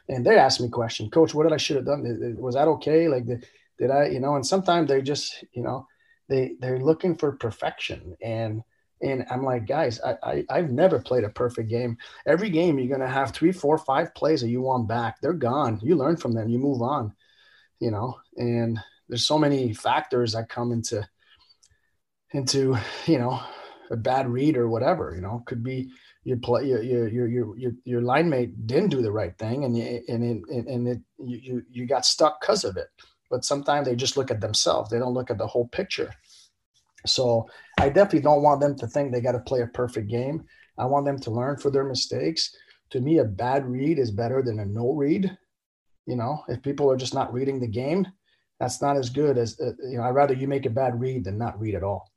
[0.08, 2.36] And they ask me question, coach, what did I should have done?
[2.40, 3.08] Was that okay?
[3.08, 3.48] Like, did,
[3.80, 5.88] did I, you know, and sometimes they're just, you know,
[6.30, 8.16] they they're looking for perfection.
[8.22, 8.64] And
[9.02, 11.98] and i'm like guys I, I have never played a perfect game.
[12.26, 15.20] Every game you're to have three four five plays that you want back.
[15.22, 15.80] They're gone.
[15.84, 16.50] You learn from them.
[16.50, 17.14] You move on.
[17.80, 21.08] You know and there's so many factors that come into
[22.32, 23.40] into you know
[23.92, 25.44] a bad read or whatever you know.
[25.46, 25.92] Could be
[26.26, 29.78] your play your your your your, your line mate didn't do the right thing and
[29.78, 32.90] you, and it, and it you you got stuck because of it
[33.30, 34.90] but sometimes they just look at themselves.
[34.90, 36.12] They don't look at the whole picture.
[37.06, 37.48] So
[37.80, 40.46] I definitely don't want them to think they got to play a perfect game.
[40.78, 42.56] I want them to learn from their mistakes.
[42.92, 45.38] To me, a bad read is better than a no read.
[46.06, 48.08] You know, if people are just not reading the game,
[48.60, 51.26] that's not as good as, uh, you know, I'd rather you make a bad read
[51.26, 52.12] than not read at all.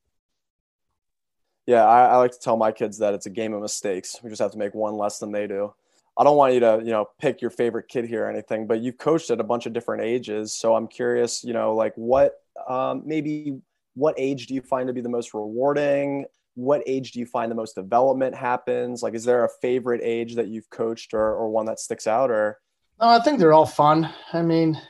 [1.69, 4.17] Yeah, I, I, like to tell my kids that it's a game of mistakes.
[4.23, 5.75] We just have to make one less than they do.
[6.17, 8.81] I don't want you to, you know, pick your favorite kid here or anything, but
[8.81, 10.57] you've coached at a bunch of different ages.
[10.57, 13.61] So I'm curious, you know, like what, um, maybe
[13.93, 16.25] what age do you find to be the most rewarding?
[16.55, 19.03] What age do you find the most development happens?
[19.03, 22.31] Like, is there a favorite age that you've coached or, or one that sticks out
[22.31, 22.57] or?
[22.99, 24.09] No, I think they're all fun.
[24.33, 24.81] I mean,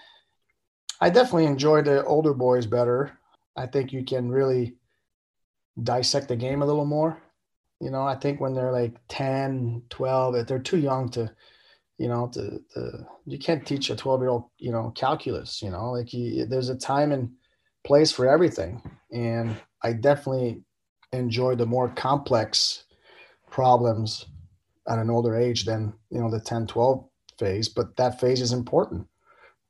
[1.01, 3.19] I definitely enjoy the older boys better.
[3.57, 4.77] I think you can really
[5.83, 7.21] dissect the game a little more.
[7.81, 11.33] You know, I think when they're like 10, 12, they're too young to,
[11.99, 15.71] you know, to, to you can't teach a 12 year old, you know, calculus, you
[15.71, 17.31] know, like you, there's a time and
[17.85, 18.83] place for everything.
[19.13, 20.63] And I definitely
[21.13, 22.85] enjoy the more complex
[23.51, 24.27] problems
[24.89, 27.05] at an older age than, you know, the 10, 12
[27.39, 29.07] phase, but that phase is important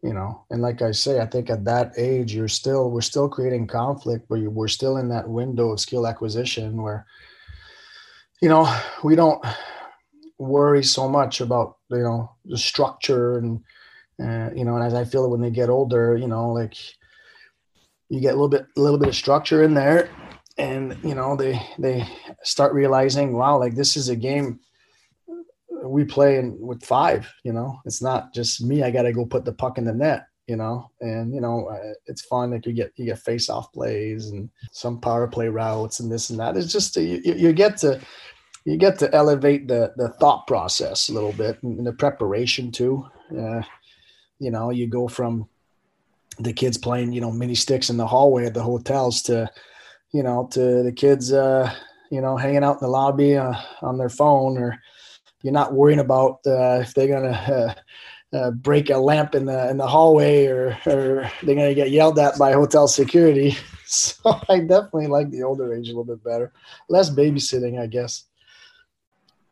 [0.03, 3.29] you know and like i say i think at that age you're still we're still
[3.29, 7.05] creating conflict but we're still in that window of skill acquisition where
[8.41, 9.45] you know we don't
[10.39, 13.61] worry so much about you know the structure and
[14.23, 16.77] uh, you know and as i feel it when they get older you know like
[18.09, 20.09] you get a little bit a little bit of structure in there
[20.59, 22.07] and you know they they
[22.43, 24.61] start realizing wow like this is a game
[25.89, 27.31] we play in, with five.
[27.45, 28.83] You know, it's not just me.
[28.83, 30.27] I got to go put the puck in the net.
[30.47, 32.53] You know, and you know uh, it's fun.
[32.53, 36.31] Like you get you get face off plays and some power play routes and this
[36.31, 36.57] and that.
[36.57, 38.01] It's just you, you get to
[38.65, 43.07] you get to elevate the the thought process a little bit and the preparation too.
[43.31, 43.61] Uh,
[44.39, 45.47] you know, you go from
[46.39, 49.51] the kids playing you know mini sticks in the hallway at the hotels to
[50.13, 51.73] you know to the kids uh,
[52.11, 54.81] you know hanging out in the lobby uh, on their phone or
[55.43, 57.75] you're not worrying about uh, if they're gonna
[58.33, 61.91] uh, uh, break a lamp in the in the hallway or or they're gonna get
[61.91, 63.57] yelled at by hotel security.
[63.91, 66.53] So I definitely like the older age a little bit better,
[66.91, 68.25] less babysitting, I guess.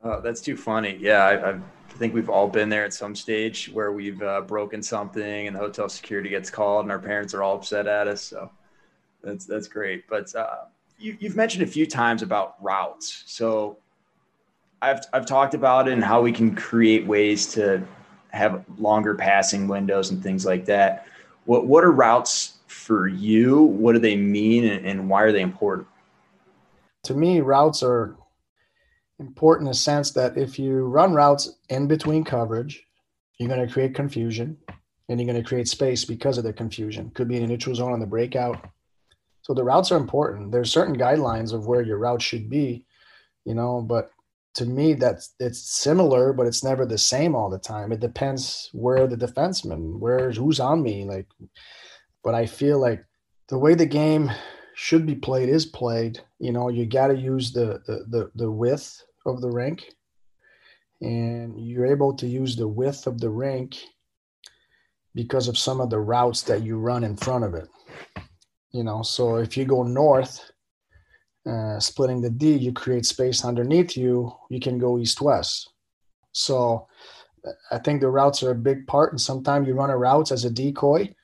[0.02, 0.98] Oh, that's too funny.
[1.00, 4.82] Yeah, I, I, think we've all been there at some stage where we've uh, broken
[4.82, 8.20] something and the hotel security gets called and our parents are all upset at us.
[8.20, 8.50] So
[9.22, 10.06] that's that's great.
[10.06, 10.66] But uh,
[10.98, 13.24] you, you've mentioned a few times about routes.
[13.26, 13.78] So
[14.82, 17.86] I've I've talked about it and how we can create ways to
[18.30, 21.06] have longer passing windows and things like that.
[21.44, 23.62] What what are routes for you?
[23.62, 25.88] What do they mean and, and why are they important?
[27.04, 28.16] To me, routes are
[29.18, 32.84] important in the sense that if you run routes in between coverage,
[33.38, 34.56] you're going to create confusion
[35.08, 37.10] and you're going to create space because of the confusion.
[37.10, 38.68] Could be in a neutral zone on the breakout.
[39.42, 40.50] So the routes are important.
[40.50, 42.84] There's certain guidelines of where your route should be,
[43.44, 44.10] you know, but
[44.56, 47.92] to me that's it's similar but it's never the same all the time.
[47.92, 51.26] It depends where the defenseman where's who's on me like
[52.24, 53.04] but i feel like
[53.48, 54.30] the way the game
[54.74, 58.50] should be played is played you know you got to use the, the the the
[58.50, 59.84] width of the rink
[61.00, 63.76] and you're able to use the width of the rink
[65.14, 67.68] because of some of the routes that you run in front of it
[68.76, 69.02] you know?
[69.02, 70.50] So if you go north
[71.46, 74.32] uh, splitting the D, you create space underneath you.
[74.50, 75.70] You can go east west.
[76.32, 76.88] So
[77.70, 79.12] I think the routes are a big part.
[79.12, 81.14] And sometimes you run a route as a decoy.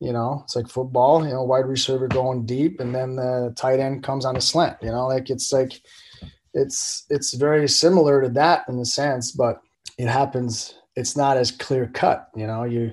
[0.00, 1.24] You know, it's like football.
[1.24, 4.76] You know, wide receiver going deep, and then the tight end comes on a slant.
[4.82, 5.80] You know, like it's like
[6.54, 9.60] it's it's very similar to that in a sense, but
[9.98, 10.74] it happens.
[10.96, 12.28] It's not as clear cut.
[12.34, 12.92] You know, you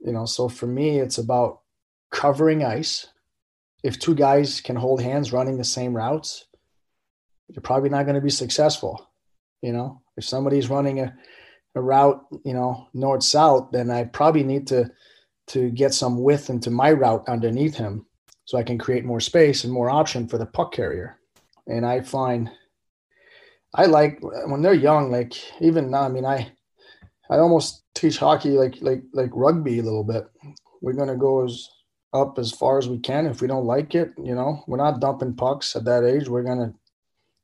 [0.00, 0.26] you know.
[0.26, 1.60] So for me, it's about
[2.12, 3.06] covering ice
[3.86, 6.46] if two guys can hold hands running the same routes,
[7.48, 9.08] you're probably not going to be successful.
[9.62, 11.16] You know, if somebody's running a,
[11.76, 14.90] a route, you know, north south, then I probably need to
[15.48, 18.04] to get some width into my route underneath him
[18.44, 21.20] so I can create more space and more option for the puck carrier.
[21.68, 22.50] And I find
[23.72, 26.50] I like when they're young, like even now, I mean, I
[27.30, 30.24] I almost teach hockey like like like rugby a little bit.
[30.82, 31.68] We're gonna go as
[32.16, 33.26] up as far as we can.
[33.26, 36.28] If we don't like it, you know, we're not dumping pucks at that age.
[36.28, 36.74] We're gonna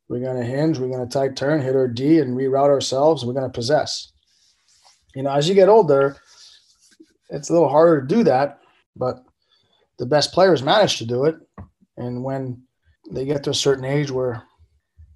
[0.09, 3.25] we're gonna hinge, we're gonna tight turn, hit our D, and reroute ourselves.
[3.25, 4.13] We're gonna possess.
[5.15, 6.17] You know, as you get older,
[7.31, 8.61] it's a little harder to do that,
[8.97, 9.25] but
[9.99, 11.37] the best players manage to do it.
[11.97, 12.63] And when
[13.11, 14.43] they get to a certain age where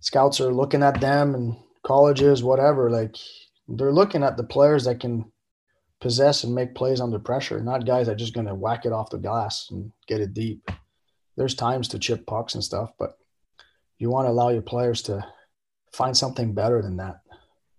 [0.00, 3.16] scouts are looking at them and colleges, whatever, like
[3.68, 5.30] they're looking at the players that can
[6.00, 8.92] possess and make plays under pressure, not guys that are just going to whack it
[8.92, 10.70] off the glass and get it deep.
[11.36, 13.18] There's times to chip pucks and stuff, but
[13.98, 15.26] you want to allow your players to
[15.92, 17.20] find something better than that.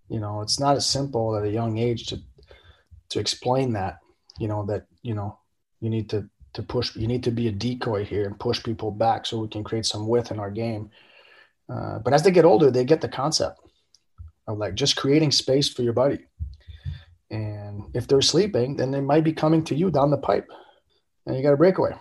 [0.08, 2.20] You know, it's not as simple at a young age to
[3.10, 3.98] to explain that.
[4.38, 5.38] You know that you know
[5.80, 6.96] you need to to push.
[6.96, 9.86] You need to be a decoy here and push people back so we can create
[9.86, 10.90] some width in our game.
[11.68, 13.60] Uh, but as they get older, they get the concept.
[14.46, 16.27] of like just creating space for your buddy.
[17.94, 20.48] If they're sleeping, then they might be coming to you down the pipe
[21.26, 21.92] and you got a breakaway.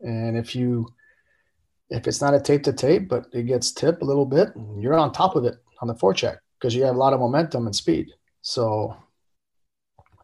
[0.00, 0.88] And if you,
[1.90, 4.94] if it's not a tape to tape, but it gets tipped a little bit, you're
[4.94, 7.74] on top of it on the forecheck because you have a lot of momentum and
[7.74, 8.12] speed.
[8.42, 8.96] So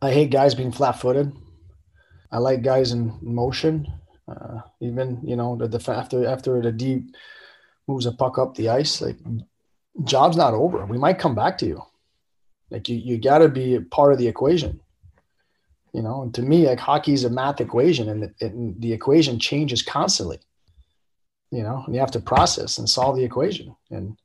[0.03, 1.33] I hate guys being flat footed.
[2.31, 3.87] I like guys in motion.
[4.29, 7.15] Uh, even you know the, the after after the deep
[7.87, 9.17] moves a puck up the ice, like
[10.03, 10.87] job's not over.
[10.87, 11.83] We might come back to you.
[12.71, 14.81] Like you, you got to be part of the equation.
[15.93, 18.93] You know, and to me, like hockey is a math equation, and the, and the
[18.93, 20.41] equation changes constantly.
[21.53, 23.77] You know, and you have to process and solve the equation.
[23.91, 24.17] And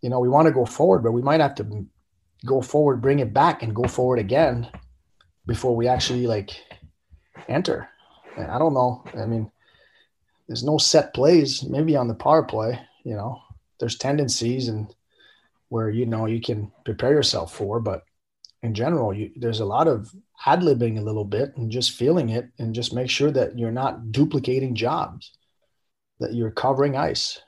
[0.00, 1.86] you know, we want to go forward, but we might have to
[2.46, 4.68] go forward, bring it back, and go forward again
[5.46, 6.50] before we actually like
[7.48, 7.88] enter.
[8.36, 9.04] I don't know.
[9.14, 9.50] I mean,
[10.46, 11.64] there's no set plays.
[11.64, 13.42] Maybe on the power play, you know,
[13.78, 14.94] there's tendencies and
[15.68, 18.02] where you know you can prepare yourself for, but
[18.62, 20.12] in general, you, there's a lot of
[20.46, 23.70] ad libbing a little bit and just feeling it, and just make sure that you're
[23.70, 25.32] not duplicating jobs,
[26.20, 27.40] that you're covering ice.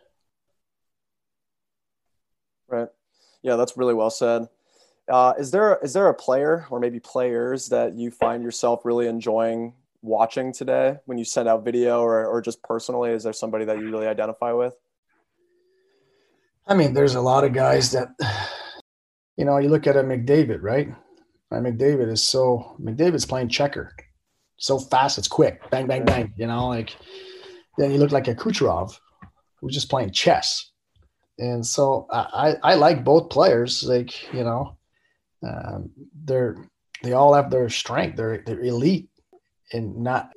[2.69, 2.89] Right.
[3.43, 4.49] Yeah, that's really well said.
[5.09, 9.09] Uh, is there is there a player or maybe players that you find yourself really
[9.09, 13.11] enjoying watching today when you send out video or, or just personally?
[13.11, 14.75] Is there somebody that you really identify with?
[16.71, 18.11] I mean, there's a lot of guys that,
[19.37, 20.89] you know, you look at a McDavid, right?
[21.53, 23.93] McDavid is so McDavid's playing checker,
[24.57, 26.33] so fast, it's quick, bang, bang, bang.
[26.37, 26.95] You know, like
[27.77, 28.97] then you look like a Kucherov,
[29.57, 30.71] who's just playing chess.
[31.39, 33.83] And so I, I like both players.
[33.83, 34.77] Like you know,
[35.45, 35.91] um,
[36.25, 36.57] they're
[37.03, 38.17] they all have their strength.
[38.17, 39.09] They're they're elite,
[39.73, 40.31] and not.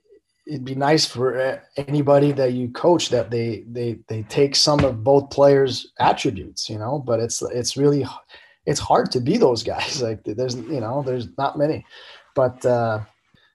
[0.46, 4.84] It'd be nice for uh, anybody that you coach that they they they take some
[4.84, 7.00] of both players' attributes, you know.
[7.00, 8.06] But it's it's really
[8.66, 10.02] it's hard to be those guys.
[10.04, 11.86] Like there's you know there's not many,
[12.36, 13.00] but uh,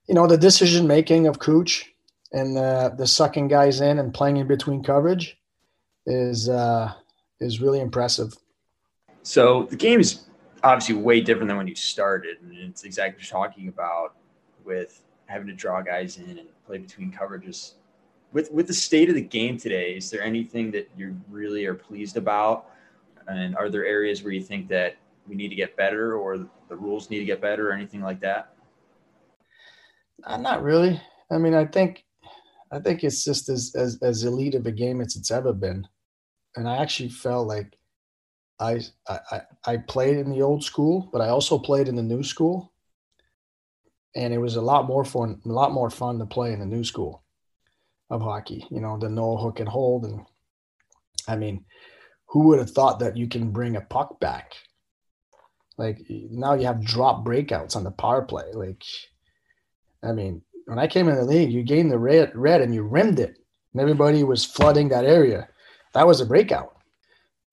[0.06, 1.92] you know the decision making of Cooch
[2.32, 5.36] and the the sucking guys in and playing in between coverage
[6.06, 6.92] is uh,
[7.40, 8.34] is really impressive.
[9.22, 10.24] So the game is
[10.62, 14.16] obviously way different than when you started, and it's exactly what you're talking about
[14.64, 17.72] with having to draw guys in and play between coverages.
[18.32, 21.74] With with the state of the game today, is there anything that you really are
[21.74, 22.66] pleased about?
[23.26, 24.96] And are there areas where you think that
[25.26, 26.36] we need to get better, or
[26.68, 28.52] the rules need to get better, or anything like that?
[30.24, 31.00] Uh, not really.
[31.30, 32.04] I mean, I think
[32.70, 35.88] I think it's just as as as elite of a game as it's ever been,
[36.56, 37.78] and I actually felt like
[38.60, 42.22] I, I I played in the old school, but I also played in the new
[42.22, 42.72] school,
[44.14, 46.66] and it was a lot more fun, a lot more fun to play in the
[46.66, 47.22] new school
[48.10, 48.66] of hockey.
[48.70, 50.20] You know, the no hook and hold, and
[51.26, 51.64] I mean,
[52.26, 54.54] who would have thought that you can bring a puck back?
[55.76, 58.52] Like now you have drop breakouts on the power play.
[58.52, 58.82] Like,
[60.02, 62.82] I mean, when I came in the league, you gained the red, red, and you
[62.82, 63.38] rimmed it,
[63.72, 65.48] and everybody was flooding that area.
[65.94, 66.78] That was a breakout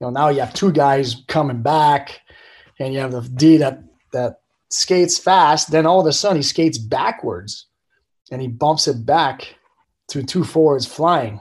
[0.00, 2.20] you know, now you have two guys coming back,
[2.78, 3.82] and you have the D that
[4.12, 4.40] that
[4.70, 5.70] skates fast.
[5.70, 7.66] Then all of a sudden he skates backwards,
[8.30, 9.56] and he bumps it back
[10.08, 11.40] to two forwards flying,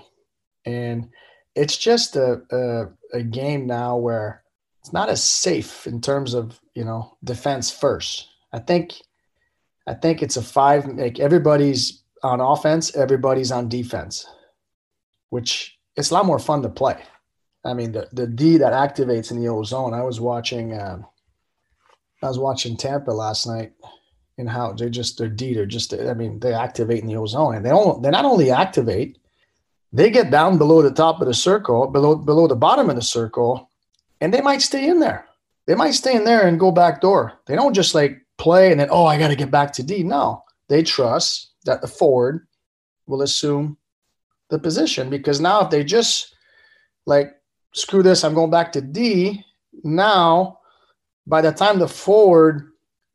[0.65, 1.09] and
[1.55, 4.43] it's just a, a, a game now where
[4.81, 8.27] it's not as safe in terms of you know defense first.
[8.51, 8.93] I think
[9.87, 14.25] I think it's a five like everybody's on offense, everybody's on defense,
[15.29, 16.97] which it's a lot more fun to play.
[17.63, 19.93] I mean, the, the D that activates in the ozone.
[19.93, 21.05] I was watching, um,
[22.25, 23.73] I was watching Tampa last night,
[24.37, 25.53] and how they just their D.
[25.53, 28.01] They're just, I mean, they activate in the ozone, and they don't.
[28.01, 29.17] They not only activate,
[29.93, 33.01] they get down below the top of the circle, below below the bottom of the
[33.01, 33.69] circle,
[34.19, 35.25] and they might stay in there.
[35.67, 37.33] They might stay in there and go back door.
[37.47, 40.03] They don't just like play and then oh I got to get back to D.
[40.03, 42.47] No, they trust that the forward
[43.07, 43.77] will assume
[44.49, 46.35] the position because now if they just
[47.05, 47.33] like
[47.73, 49.43] screw this, I'm going back to D.
[49.83, 50.59] Now,
[51.27, 52.71] by the time the forward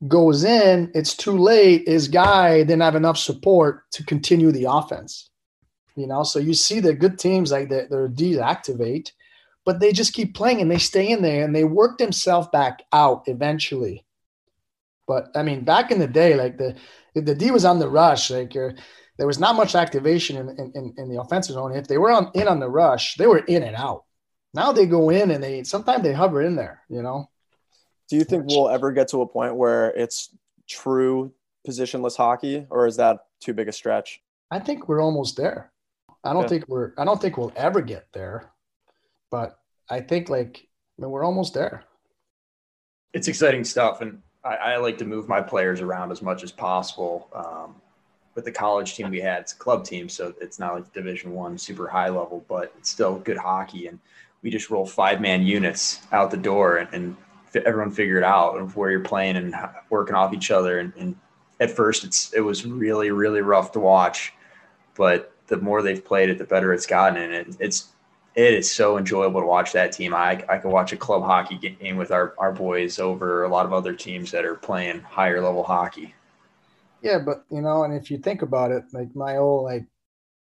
[0.08, 1.86] goes in, it's too late.
[1.86, 5.30] His guy didn't have enough support to continue the offense.
[5.96, 9.12] You know, so you see the good teams like the, their D activate,
[9.64, 12.82] but they just keep playing and they stay in there and they work themselves back
[12.92, 14.06] out eventually.
[15.06, 16.76] But I mean, back in the day, like the
[17.14, 21.08] the D was on the rush, like there was not much activation in, in, in
[21.10, 21.74] the offensive zone.
[21.74, 24.04] If they were on in on the rush, they were in and out.
[24.54, 27.28] Now they go in and they sometimes they hover in there, you know.
[28.10, 30.30] Do you think we'll ever get to a point where it's
[30.68, 31.32] true
[31.66, 34.20] positionless hockey, or is that too big a stretch?
[34.50, 35.70] I think we're almost there.
[36.24, 36.48] I don't yeah.
[36.48, 38.50] think we're I don't think we'll ever get there,
[39.30, 40.66] but I think like
[40.98, 41.84] I mean, we're almost there.
[43.14, 46.52] it's exciting stuff, and I, I, like to move my players around as much as
[46.52, 47.28] possible.
[47.32, 47.76] Um,
[48.34, 51.32] with the college team we had, it's a club team, so it's not like Division
[51.32, 53.86] One super high level, but it's still good hockey.
[53.86, 53.98] And
[54.42, 57.16] we just roll five man units out the door, and, and
[57.56, 59.54] everyone figure it out of where you're playing and
[59.90, 60.78] working off each other.
[60.78, 61.16] And, and
[61.60, 64.32] at first, it's it was really really rough to watch,
[64.96, 67.88] but the more they've played it, the better it's gotten, and it, it's
[68.34, 70.14] it is so enjoyable to watch that team.
[70.14, 73.66] I, I could watch a club hockey game with our, our boys over a lot
[73.66, 76.14] of other teams that are playing higher level hockey.
[77.02, 79.84] Yeah, but you know, and if you think about it, like my old like,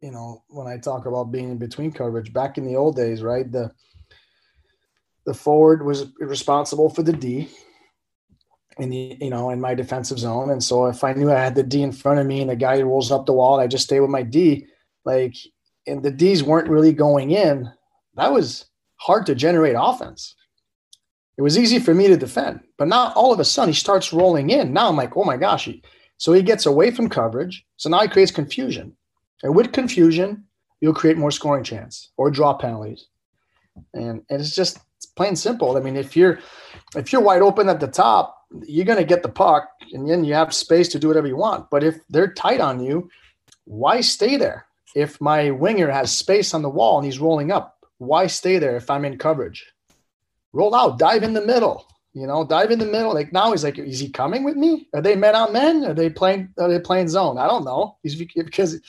[0.01, 3.23] you know, when I talk about being in between coverage back in the old days,
[3.23, 3.51] right?
[3.51, 3.71] The
[5.27, 7.49] the forward was responsible for the D
[8.79, 11.55] in the you know in my defensive zone, and so if I knew I had
[11.55, 13.85] the D in front of me and the guy rolls up the wall, I just
[13.85, 14.67] stay with my D.
[15.05, 15.37] Like,
[15.87, 17.71] and the D's weren't really going in
[18.17, 18.67] that was
[18.97, 20.35] hard to generate offense.
[21.39, 24.13] It was easy for me to defend, but now all of a sudden he starts
[24.13, 24.73] rolling in.
[24.73, 25.69] Now I'm like, oh my gosh.
[26.17, 27.65] So he gets away from coverage.
[27.77, 28.97] So now he creates confusion.
[29.43, 30.45] And with confusion,
[30.81, 33.07] you'll create more scoring chance or draw penalties.
[33.93, 34.79] And, and it's just
[35.17, 35.77] plain simple.
[35.77, 36.39] I mean, if you're
[36.95, 40.35] if you're wide open at the top, you're gonna get the puck and then you
[40.35, 41.71] have space to do whatever you want.
[41.71, 43.11] But if they're tight on you,
[43.65, 44.67] why stay there?
[44.95, 48.77] If my winger has space on the wall and he's rolling up, why stay there
[48.77, 49.67] if I'm in coverage?
[50.53, 51.87] Roll out, dive in the middle.
[52.17, 53.13] You know, dive in the middle.
[53.13, 54.89] Like now, he's like, is he coming with me?
[54.95, 55.85] Are they men on men?
[55.85, 56.49] Are they playing?
[56.59, 57.37] Are they playing zone?
[57.37, 57.99] I don't know.
[58.03, 58.81] He's because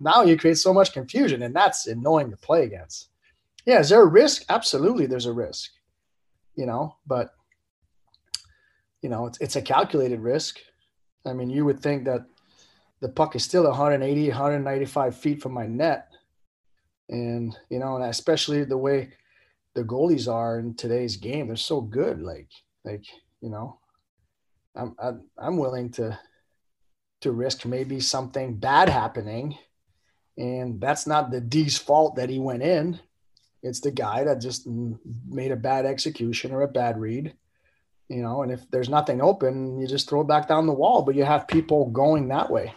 [0.00, 3.10] now you create so much confusion, and that's annoying to play against.
[3.64, 4.44] Yeah, is there a risk?
[4.48, 5.70] Absolutely, there's a risk.
[6.56, 7.30] You know, but
[9.00, 10.58] you know, it's it's a calculated risk.
[11.24, 12.26] I mean, you would think that
[13.00, 16.08] the puck is still 180, 195 feet from my net
[17.12, 19.10] and you know, and especially the way
[19.74, 22.20] the goalies are in today's game, they're so good.
[22.20, 22.48] Like,
[22.84, 23.04] like
[23.40, 23.78] you know,
[24.74, 26.18] I'm I'm, I'm willing to
[27.20, 29.56] to risk maybe something bad happening,
[30.36, 32.98] and that's not the D's fault that he went in.
[33.62, 34.66] It's the guy that just
[35.28, 37.34] made a bad execution or a bad read,
[38.08, 38.42] you know.
[38.42, 41.02] And if there's nothing open, you just throw it back down the wall.
[41.02, 42.74] But you have people going that way.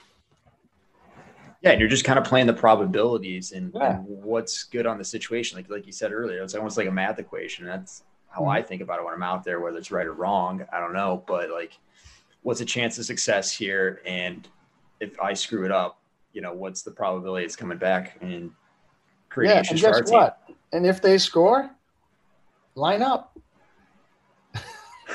[1.62, 3.96] Yeah, and you're just kind of playing the probabilities and, yeah.
[3.96, 5.58] and, what's good on the situation.
[5.58, 7.66] Like like you said earlier, it's almost like a math equation.
[7.66, 8.52] That's how mm-hmm.
[8.52, 10.64] I think about it when I'm out there, whether it's right or wrong.
[10.72, 11.80] I don't know, but like,
[12.44, 14.02] what's the chance of success here?
[14.06, 14.48] And
[15.00, 16.00] if I screw it up,
[16.34, 18.52] you know, what's the probability it's coming back and
[19.30, 20.40] creating yeah, and guess what?
[20.76, 20.84] Team?
[20.84, 21.69] And if they score,
[22.76, 23.38] line up.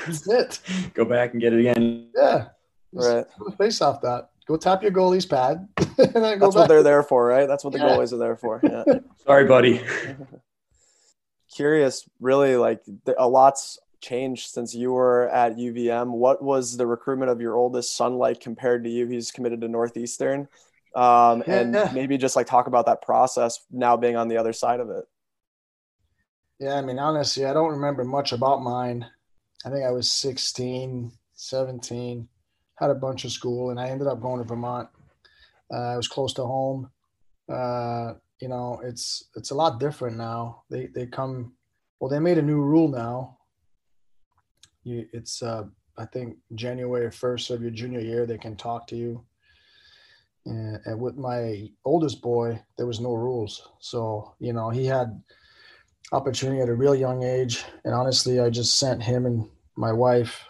[0.05, 0.59] That's it.
[0.93, 2.07] Go back and get it again.
[2.15, 2.47] Yeah.
[2.93, 3.25] Right.
[3.57, 4.29] Face off that.
[4.47, 5.67] Go tap your goalie's pad.
[5.97, 6.41] That's back.
[6.41, 7.47] what they're there for, right?
[7.47, 7.89] That's what the yeah.
[7.89, 8.59] goalies are there for.
[8.63, 8.83] Yeah.
[9.25, 9.81] Sorry, buddy.
[11.55, 12.81] Curious, really, like
[13.17, 16.09] a lot's changed since you were at UVM.
[16.09, 19.05] What was the recruitment of your oldest son like compared to you?
[19.07, 20.47] He's committed to Northeastern.
[20.95, 21.91] Um, and yeah.
[21.93, 25.05] maybe just like talk about that process now being on the other side of it.
[26.61, 29.03] Yeah, I mean, honestly, I don't remember much about mine.
[29.65, 32.29] I think I was 16, 17
[32.75, 34.87] had a bunch of school, and I ended up going to Vermont.
[35.73, 36.91] Uh, I was close to home.
[37.51, 40.61] Uh, you know, it's it's a lot different now.
[40.69, 41.53] They they come.
[41.99, 43.39] Well, they made a new rule now.
[44.83, 45.63] You, it's uh,
[45.97, 49.25] I think January first of your junior year they can talk to you.
[50.45, 55.21] And, and with my oldest boy, there was no rules, so you know he had
[56.11, 57.63] opportunity at a real young age.
[57.85, 60.43] And honestly, I just sent him and my wife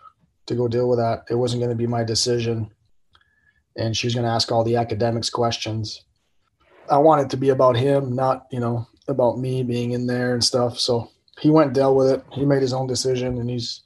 [0.48, 1.24] to go deal with that.
[1.30, 2.72] It wasn't going to be my decision.
[3.78, 6.04] And she was going to ask all the academics questions.
[6.90, 10.44] I wanted to be about him, not, you know, about me being in there and
[10.44, 10.80] stuff.
[10.80, 12.24] So he went dealt with it.
[12.34, 13.84] He made his own decision and he's,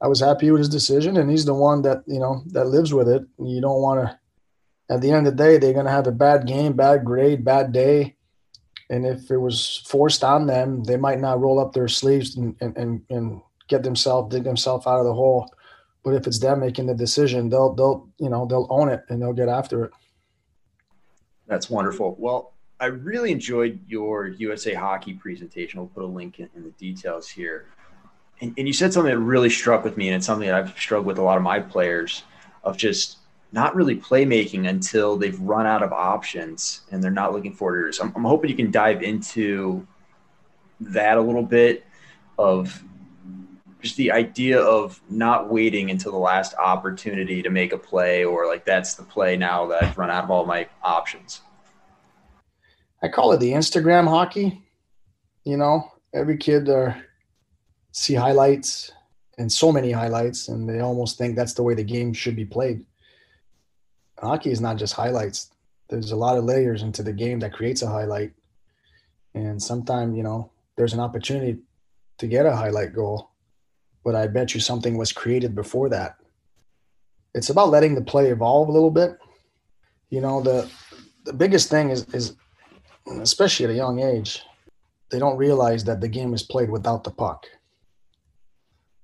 [0.00, 1.16] I was happy with his decision.
[1.16, 3.22] And he's the one that, you know, that lives with it.
[3.38, 4.18] You don't want to,
[4.94, 7.44] at the end of the day, they're going to have a bad game, bad grade,
[7.44, 8.15] bad day.
[8.88, 12.54] And if it was forced on them, they might not roll up their sleeves and,
[12.60, 15.50] and, and, and get themselves, dig themselves out of the hole
[16.06, 19.20] but if it's them making the decision, they'll they'll you know they'll own it and
[19.20, 19.90] they'll get after it.
[21.48, 22.14] That's wonderful.
[22.16, 25.80] Well, I really enjoyed your USA Hockey presentation.
[25.80, 27.66] We'll put a link in, in the details here.
[28.40, 30.78] And, and, you said something that really struck with me, and it's something that I've
[30.78, 32.22] struggled with a lot of my players
[32.62, 33.18] of just
[33.56, 37.98] not really playmaking until they've run out of options and they're not looking for orders.
[37.98, 39.86] I'm, I'm hoping you can dive into
[40.78, 41.86] that a little bit
[42.38, 42.84] of
[43.80, 48.46] just the idea of not waiting until the last opportunity to make a play or
[48.46, 51.40] like that's the play now that I've run out of all my options.
[53.02, 54.62] I call it the Instagram hockey.
[55.44, 56.92] You know, every kid uh,
[57.92, 58.92] see highlights
[59.38, 62.44] and so many highlights, and they almost think that's the way the game should be
[62.44, 62.84] played.
[64.18, 65.50] Hockey is not just highlights.
[65.88, 68.32] There's a lot of layers into the game that creates a highlight,
[69.34, 71.58] and sometimes you know there's an opportunity
[72.18, 73.30] to get a highlight goal,
[74.04, 76.16] but I bet you something was created before that.
[77.34, 79.18] It's about letting the play evolve a little bit.
[80.10, 80.70] You know the
[81.24, 82.36] the biggest thing is is
[83.20, 84.42] especially at a young age,
[85.10, 87.46] they don't realize that the game is played without the puck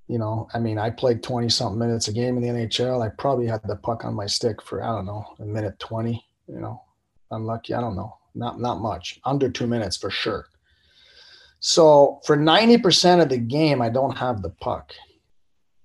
[0.09, 3.05] you know, I mean, I played 20 something minutes a game in the NHL.
[3.05, 6.25] I probably had the puck on my stick for, I don't know, a minute 20,
[6.49, 6.83] you know,
[7.31, 7.75] I'm lucky.
[7.75, 8.19] I don't know.
[8.35, 10.47] Not, not much under two minutes for sure.
[11.61, 14.93] So for 90% of the game, I don't have the puck.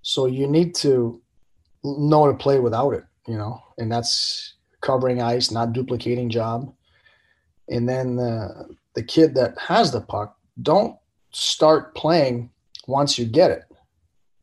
[0.01, 1.21] So you need to
[1.83, 6.73] know to play without it, you know, and that's covering ice, not duplicating job.
[7.69, 10.97] And then the, the kid that has the puck, don't
[11.31, 12.49] start playing
[12.87, 13.66] once you get it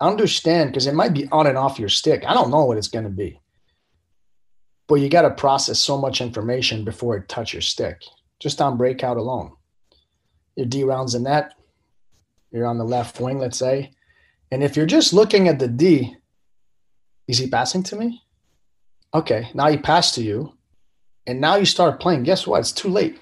[0.01, 2.25] understand because it might be on and off your stick.
[2.27, 3.41] I don't know what it's going to be.
[4.87, 8.03] But you got to process so much information before it touch your stick,
[8.39, 9.53] just on breakout alone.
[10.57, 11.55] Your D rounds in that,
[12.51, 13.93] you're on the left wing, let's say.
[14.51, 16.17] And if you're just looking at the D,
[17.27, 18.23] is he passing to me?
[19.15, 20.53] Okay, now he passed to you.
[21.27, 22.25] And now you start playing.
[22.25, 22.61] Guess what?
[22.61, 23.19] It's too late.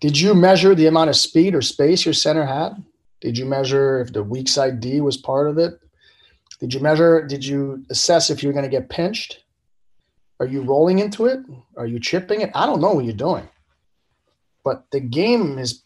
[0.00, 2.82] Did you measure the amount of speed or space your center had?
[3.20, 5.74] Did you measure if the weak side D was part of it?
[6.60, 7.26] Did you measure?
[7.26, 9.44] Did you assess if you're going to get pinched?
[10.40, 11.40] Are you rolling into it?
[11.76, 12.50] Are you chipping it?
[12.54, 13.48] I don't know what you're doing.
[14.64, 15.82] But the game is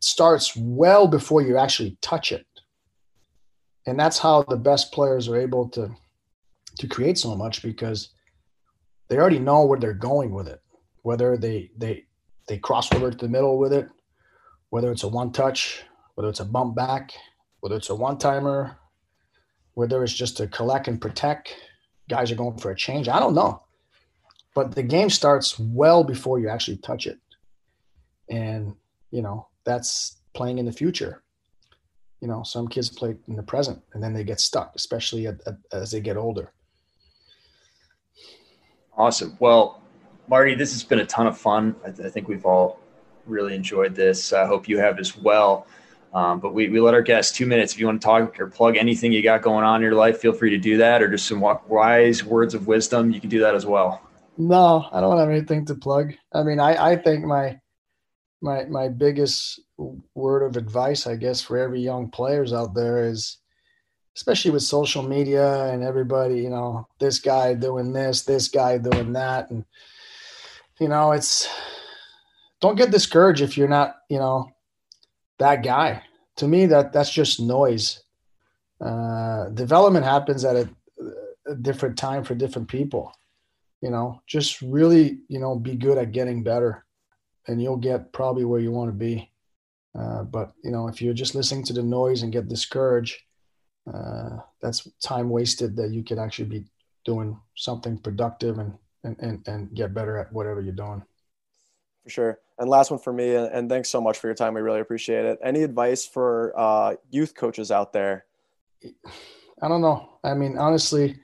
[0.00, 2.46] starts well before you actually touch it.
[3.86, 5.90] And that's how the best players are able to
[6.78, 8.10] to create so much because
[9.08, 10.60] they already know where they're going with it.
[11.02, 12.04] Whether they they
[12.46, 13.88] they cross over to the middle with it,
[14.70, 15.82] whether it's a one touch,
[16.14, 17.12] whether it's a bump back,
[17.60, 18.78] whether it's a one timer,
[19.74, 21.54] whether it's just to collect and protect,
[22.08, 23.08] guys are going for a change.
[23.08, 23.62] I don't know.
[24.54, 27.18] But the game starts well before you actually touch it.
[28.28, 28.74] And,
[29.10, 31.22] you know, that's playing in the future.
[32.20, 35.40] You know, some kids play in the present and then they get stuck, especially at,
[35.46, 36.52] at, as they get older.
[38.96, 39.36] Awesome.
[39.40, 39.80] Well,
[40.28, 41.74] Marty, this has been a ton of fun.
[41.84, 42.78] I, th- I think we've all
[43.26, 44.32] really enjoyed this.
[44.32, 45.66] I hope you have as well.
[46.12, 47.72] Um, but we, we let our guests two minutes.
[47.72, 50.18] If you want to talk or plug anything you got going on in your life,
[50.18, 53.12] feel free to do that, or just some wise words of wisdom.
[53.12, 54.02] You can do that as well.
[54.36, 56.14] No, I don't have anything to plug.
[56.32, 57.60] I mean, I, I think my
[58.42, 59.60] my my biggest
[60.14, 63.38] word of advice, I guess, for every young players out there is,
[64.16, 69.12] especially with social media and everybody, you know, this guy doing this, this guy doing
[69.12, 69.64] that, and
[70.80, 71.48] you know, it's
[72.60, 74.50] don't get discouraged if you're not, you know,
[75.40, 76.02] that guy.
[76.36, 78.02] To me, that that's just noise.
[78.80, 80.70] Uh, development happens at a,
[81.46, 83.12] a different time for different people.
[83.82, 86.84] You know, just really, you know, be good at getting better,
[87.48, 89.30] and you'll get probably where you want to be.
[89.98, 93.20] Uh, but you know, if you're just listening to the noise and get discouraged,
[93.92, 96.64] uh, that's time wasted that you could actually be
[97.04, 98.74] doing something productive and,
[99.04, 101.02] and, and, and get better at whatever you're doing.
[102.10, 102.38] For sure.
[102.58, 104.54] And last one for me, and thanks so much for your time.
[104.54, 105.38] We really appreciate it.
[105.44, 108.24] Any advice for uh, youth coaches out there?
[109.62, 110.18] I don't know.
[110.24, 111.20] I mean, honestly,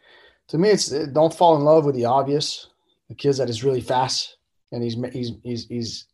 [0.46, 2.68] to me, it's don't fall in love with the obvious.
[3.08, 4.36] The kids that is really fast,
[4.70, 6.06] and he's he's he's he's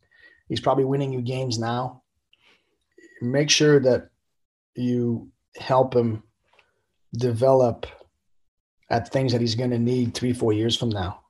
[0.49, 2.01] he's probably winning you games now.
[3.21, 4.09] Make sure that
[4.73, 6.23] you help him
[7.13, 7.85] develop
[8.89, 11.21] at things that he's going to need three, four years from now.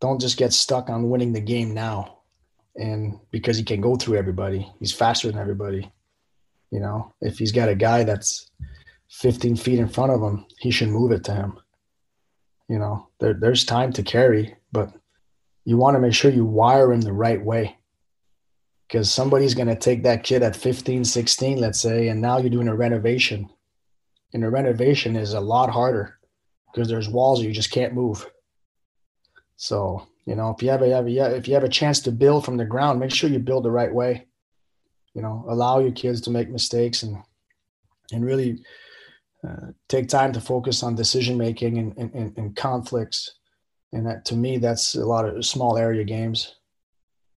[0.00, 2.21] Don't just get stuck on winning the game now
[2.76, 5.90] and because he can go through everybody, he's faster than everybody.
[6.70, 8.50] You know, if he's got a guy that's
[9.10, 11.58] 15 feet in front of him, he should move it to him.
[12.68, 14.92] You know, there, there's time to carry, but
[15.64, 17.76] you want to make sure you wire him the right way
[18.88, 22.50] because somebody's going to take that kid at 15, 16, let's say, and now you're
[22.50, 23.48] doing a renovation.
[24.34, 26.18] And a renovation is a lot harder
[26.72, 28.26] because there's walls you just can't move.
[29.56, 32.56] So you know, if you have a, if you have a chance to build from
[32.56, 34.26] the ground, make sure you build the right way.
[35.14, 37.22] You know, allow your kids to make mistakes and
[38.12, 38.62] and really
[39.46, 43.34] uh, take time to focus on decision making and, and, and conflicts.
[43.92, 46.56] And that to me, that's a lot of small area games.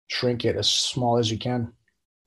[0.08, 1.72] Shrink it as small as you can,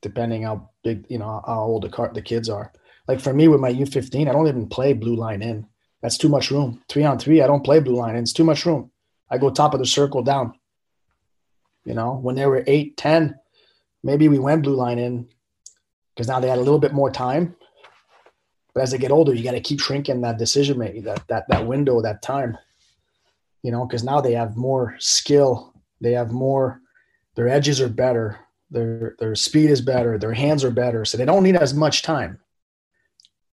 [0.02, 2.74] depending how big you know how old the car, the kids are.
[3.08, 5.68] Like for me with my U15, I don't even play blue line in.
[6.02, 6.84] That's too much room.
[6.90, 8.24] Three on three, I don't play blue line in.
[8.24, 8.92] It's too much room.
[9.30, 10.54] I go top of the circle down.
[11.86, 13.36] You know, when they were eight, 10,
[14.04, 15.28] maybe we went blue line in
[16.14, 17.56] because now they had a little bit more time.
[18.74, 21.46] But as they get older, you got to keep shrinking that decision making, that that
[21.48, 22.58] that window, that time.
[23.64, 26.82] You know, because now they have more skill, they have more,
[27.36, 31.26] their edges are better, their their speed is better, their hands are better, so they
[31.26, 32.40] don't need as much time.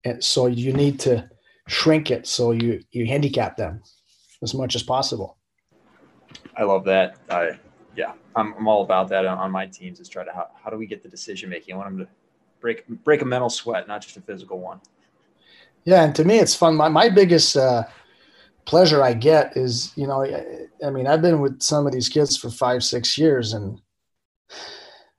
[0.05, 1.29] And so you need to
[1.67, 3.83] shrink it so you you handicap them
[4.43, 5.38] as much as possible.
[6.57, 7.17] I love that.
[7.31, 7.59] I
[7.97, 9.99] yeah, I'm, I'm all about that on, my teams.
[9.99, 11.75] Is try to how, how do we get the decision making?
[11.75, 12.09] I want them to
[12.61, 14.81] break break a mental sweat, not just a physical one.
[15.85, 16.77] Yeah, and to me, it's fun.
[16.77, 17.85] My my biggest uh,
[18.67, 20.25] pleasure I get is you know,
[20.85, 23.81] I mean, I've been with some of these kids for five six years, and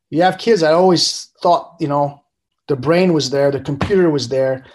[0.09, 0.63] you have kids.
[0.63, 2.23] I always thought you know
[2.67, 4.65] the brain was there, the computer was there,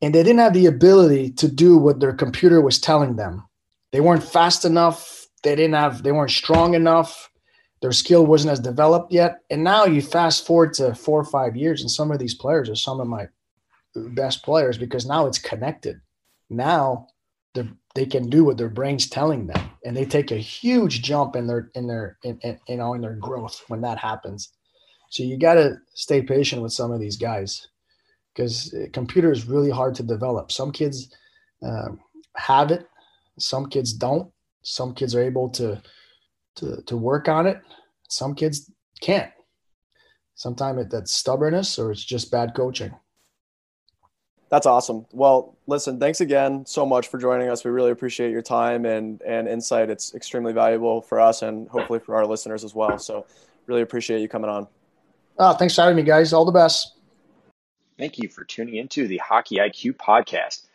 [0.00, 3.46] and they didn't have the ability to do what their computer was telling them.
[3.92, 5.21] They weren't fast enough.
[5.42, 6.02] They didn't have.
[6.02, 7.30] They weren't strong enough
[7.82, 9.40] their skill wasn't as developed yet.
[9.50, 12.70] And now you fast forward to four or five years, and some of these players
[12.70, 13.26] are some of my
[13.94, 16.00] best players because now it's connected.
[16.48, 17.08] Now
[17.94, 21.46] they can do what their brain's telling them, and they take a huge jump in
[21.46, 24.50] their in their in, in you know in their growth when that happens.
[25.10, 27.66] So you got to stay patient with some of these guys
[28.32, 30.50] because computer is really hard to develop.
[30.52, 31.14] Some kids
[31.66, 31.88] uh,
[32.36, 32.86] have it,
[33.38, 34.31] some kids don't.
[34.62, 35.82] Some kids are able to
[36.56, 37.60] to to work on it.
[38.08, 39.30] Some kids can't.
[40.34, 42.92] Sometimes it, that's stubbornness or it's just bad coaching.
[44.48, 45.06] That's awesome.
[45.12, 47.64] Well, listen, thanks again so much for joining us.
[47.64, 49.88] We really appreciate your time and and insight.
[49.88, 52.98] It's extremely valuable for us and hopefully for our listeners as well.
[52.98, 53.26] So,
[53.66, 54.68] really appreciate you coming on.
[55.38, 56.32] Oh, thanks for having me, guys.
[56.32, 56.96] All the best.
[57.98, 60.66] Thank you for tuning into the Hockey IQ podcast.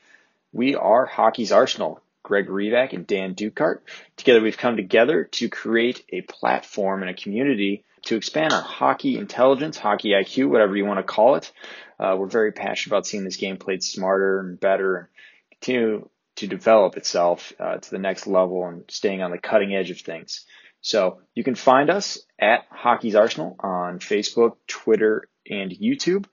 [0.54, 2.02] We are Hockey's Arsenal.
[2.28, 3.80] Greg Revac and Dan Dukart.
[4.18, 9.18] Together, we've come together to create a platform and a community to expand on hockey
[9.18, 11.54] intelligence, hockey IQ, whatever you want to call it.
[11.98, 15.08] Uh, we're very passionate about seeing this game played smarter and better and
[15.52, 19.90] continue to develop itself uh, to the next level and staying on the cutting edge
[19.90, 20.46] of things.
[20.82, 26.26] So you can find us at Hockey's Arsenal on Facebook, Twitter, and YouTube.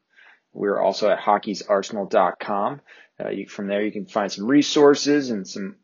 [0.53, 2.81] We're also at hockeysarsenal.com.
[3.25, 5.77] Uh, you, from there, you can find some resources and some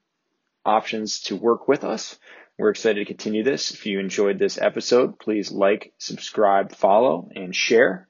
[0.65, 2.19] options to work with us.
[2.59, 3.71] We're excited to continue this.
[3.71, 8.09] If you enjoyed this episode, please like, subscribe, follow, and share.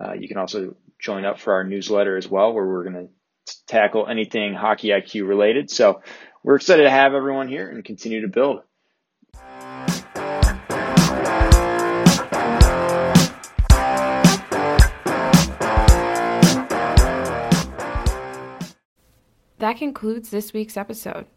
[0.00, 3.56] Uh, you can also join up for our newsletter as well, where we're going to
[3.66, 5.70] tackle anything hockey IQ related.
[5.70, 6.02] So
[6.42, 8.62] we're excited to have everyone here and continue to build.
[19.58, 21.26] That concludes this week's episode.